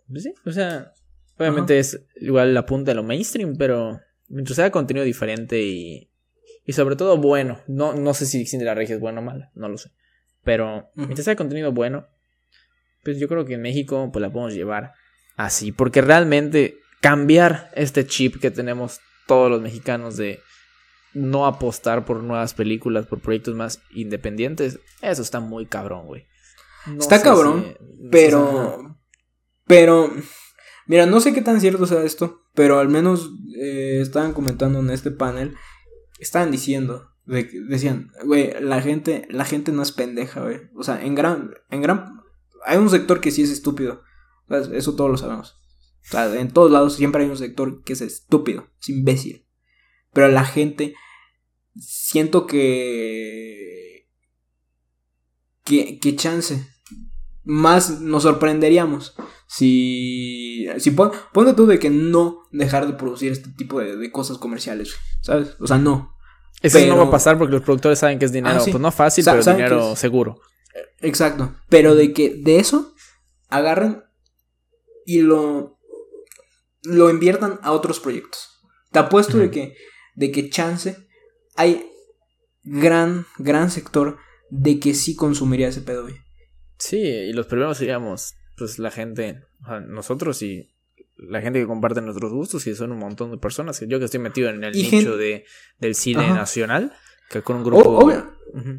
[0.09, 0.93] pues, sí, o sea,
[1.37, 6.09] obviamente es igual la punta de lo mainstream, pero mientras sea contenido diferente y,
[6.65, 9.51] y sobre todo bueno, no, no sé si de la Regia es bueno o mala,
[9.55, 9.91] no lo sé,
[10.43, 12.07] pero mientras sea contenido bueno,
[13.03, 14.93] pues yo creo que en México pues la podemos llevar
[15.35, 20.39] así, porque realmente cambiar este chip que tenemos todos los mexicanos de
[21.13, 26.25] no apostar por nuevas películas, por proyectos más independientes, eso está muy cabrón, güey.
[26.99, 27.77] Está cabrón,
[28.11, 28.97] pero.
[29.65, 30.11] Pero.
[30.87, 34.89] Mira, no sé qué tan cierto sea esto, pero al menos eh, estaban comentando en
[34.89, 35.55] este panel.
[36.19, 37.09] Estaban diciendo.
[37.25, 40.61] decían, güey, la gente, la gente no es pendeja, güey.
[40.75, 42.21] O sea, en gran, en gran.
[42.65, 44.01] Hay un sector que sí es estúpido.
[44.49, 45.61] Eso todos lo sabemos.
[46.03, 49.47] O sea, en todos lados siempre hay un sector que es estúpido, es imbécil.
[50.13, 50.93] Pero la gente.
[51.79, 53.80] Siento que.
[55.63, 56.67] Que, que chance
[57.43, 59.15] más nos sorprenderíamos
[59.47, 64.95] si, si ponte tú de que no dejar de producir este tipo de, cosas comerciales,
[65.21, 65.55] ¿sabes?
[65.59, 66.15] O sea, no.
[66.61, 68.91] Eso no va a pasar porque los productores saben que es dinero, ah, pues no
[68.91, 70.39] fácil, pero dinero seguro.
[70.99, 72.93] Exacto, pero de que de eso
[73.49, 74.03] agarren
[75.05, 75.79] y lo
[76.83, 78.47] lo inviertan a otros proyectos.
[78.91, 79.75] Te apuesto de que
[80.15, 81.07] de que chance
[81.55, 81.91] hay
[82.63, 84.17] gran, gran sector
[84.51, 86.15] de que sí consumiría ese pedo, güey.
[86.77, 89.41] Sí, y los primeros seríamos, pues, la gente,
[89.87, 90.69] nosotros y
[91.17, 93.83] la gente que comparte nuestros gustos, y son un montón de personas.
[93.87, 95.45] Yo que estoy metido en el nicho de,
[95.79, 96.93] del cine nacional,
[97.29, 98.11] que con un grupo.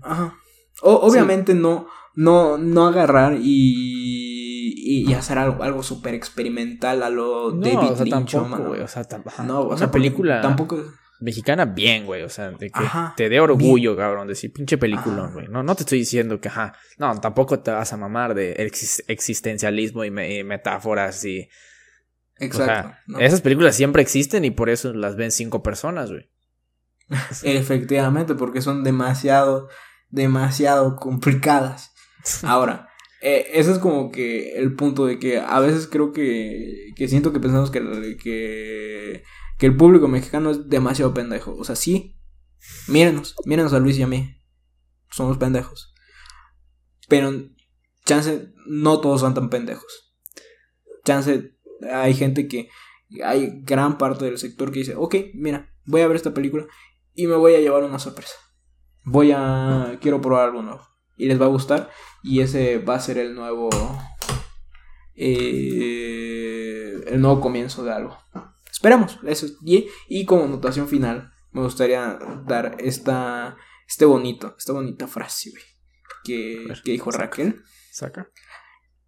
[0.02, 0.36] Ajá.
[0.82, 7.92] obviamente no, no, no agarrar y, y, hacer algo, algo súper experimental a lo David
[7.92, 8.32] o sea, Lynch.
[8.32, 9.06] Tampoco, güey, o sea,
[9.46, 10.40] no, o sea, película.
[10.42, 10.84] Tampoco
[11.22, 12.22] mexicana bien, güey.
[12.22, 12.82] O sea, de que
[13.16, 14.26] te dé orgullo, cabrón.
[14.26, 15.48] De decir, pinche película, güey.
[15.48, 16.74] No, no te estoy diciendo que, ajá.
[16.98, 18.52] No, tampoco te vas a mamar de
[19.08, 21.48] existencialismo y, metáforas y.
[22.36, 22.94] Exacto.
[23.18, 26.28] Esas películas siempre existen y por eso las ven cinco personas, güey.
[27.42, 29.68] Efectivamente, porque son demasiado,
[30.10, 31.92] demasiado complicadas.
[32.42, 32.88] Ahora,
[33.20, 37.32] eh, ese es como que el punto de que a veces creo que, que siento
[37.32, 39.22] que pensamos que, que
[39.62, 41.54] que el público mexicano es demasiado pendejo.
[41.56, 42.18] O sea, sí.
[42.88, 44.34] Mírenos, mírenos a Luis y a mí.
[45.08, 45.94] Somos pendejos.
[47.08, 47.32] Pero,
[48.04, 50.16] chance, no todos son tan pendejos.
[51.04, 51.56] Chance,
[51.88, 52.70] hay gente que.
[53.24, 56.66] Hay gran parte del sector que dice: Ok, mira, voy a ver esta película
[57.14, 58.34] y me voy a llevar una sorpresa.
[59.04, 59.96] Voy a.
[60.00, 60.82] Quiero probar algo nuevo.
[61.16, 61.88] Y les va a gustar.
[62.24, 63.70] Y ese va a ser el nuevo.
[65.14, 68.18] Eh, el nuevo comienzo de algo.
[68.82, 69.20] Esperamos.
[69.24, 69.46] Eso.
[69.64, 72.18] Y, y como anotación final, me gustaría
[72.48, 73.56] dar esta,
[73.86, 75.62] este bonito, esta bonita frase, güey.
[76.24, 77.62] Que, que dijo Raquel.
[77.92, 78.28] Saca.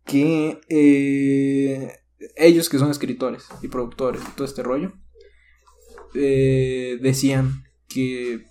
[0.05, 1.91] Que eh,
[2.37, 4.93] ellos que son escritores y productores y todo este rollo,
[6.14, 8.47] eh, decían que,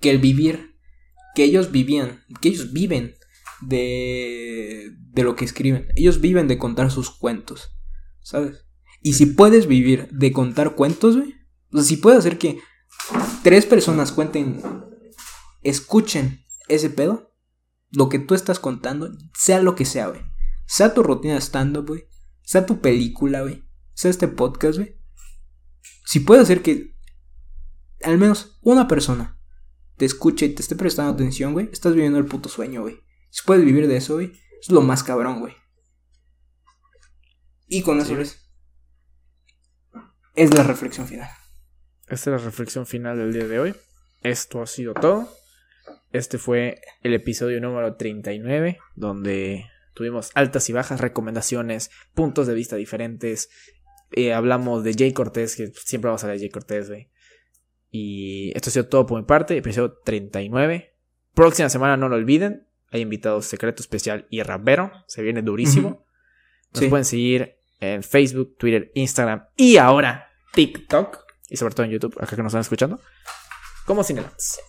[0.00, 0.76] que el vivir,
[1.34, 3.16] que ellos vivían, que ellos viven
[3.62, 5.88] de, de lo que escriben.
[5.96, 7.76] Ellos viven de contar sus cuentos,
[8.20, 8.64] ¿sabes?
[9.00, 11.34] Y si puedes vivir de contar cuentos, güey.
[11.72, 12.58] O sea, si puedes hacer que
[13.42, 14.62] tres personas cuenten,
[15.62, 17.32] escuchen ese pedo,
[17.90, 20.22] lo que tú estás contando, sea lo que sea, güey.
[20.66, 22.08] Sea tu rutina de stand-up, güey.
[22.42, 23.64] Sea tu película, güey.
[23.94, 24.96] Sea este podcast, güey.
[26.04, 26.96] Si puedes hacer que
[28.02, 29.40] al menos una persona
[29.96, 33.00] te escuche y te esté prestando atención, güey, estás viviendo el puto sueño, güey.
[33.30, 35.54] Si puedes vivir de eso, güey, es lo más cabrón, güey.
[37.68, 38.49] Y con eso, ¿ves?
[40.34, 41.28] Es la reflexión final.
[42.08, 43.74] Esta es la reflexión final del día de hoy.
[44.22, 45.32] Esto ha sido todo.
[46.12, 52.76] Este fue el episodio número 39, donde tuvimos altas y bajas recomendaciones, puntos de vista
[52.76, 53.48] diferentes.
[54.12, 57.10] Eh, hablamos de Jay Cortés, que siempre vamos a hablar de Jay Cortés, güey.
[57.90, 60.96] Y esto ha sido todo por mi parte, episodio 39.
[61.34, 66.04] Próxima semana, no lo olviden, hay invitado secreto especial y rapero, se viene durísimo.
[66.72, 71.24] Nos pueden seguir en Facebook, Twitter, Instagram y ahora TikTok.
[71.48, 73.00] Y sobre todo en YouTube, acá que nos están escuchando.
[73.86, 74.60] Como Cinelats.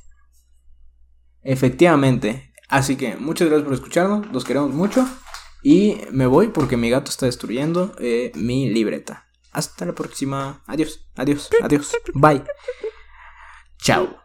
[1.43, 2.53] Efectivamente.
[2.69, 4.31] Así que muchas gracias por escucharnos.
[4.31, 5.07] Los queremos mucho.
[5.61, 9.27] Y me voy porque mi gato está destruyendo eh, mi libreta.
[9.51, 10.63] Hasta la próxima.
[10.65, 11.91] Adiós, adiós, adiós.
[12.13, 12.43] Bye.
[13.77, 14.20] Chao.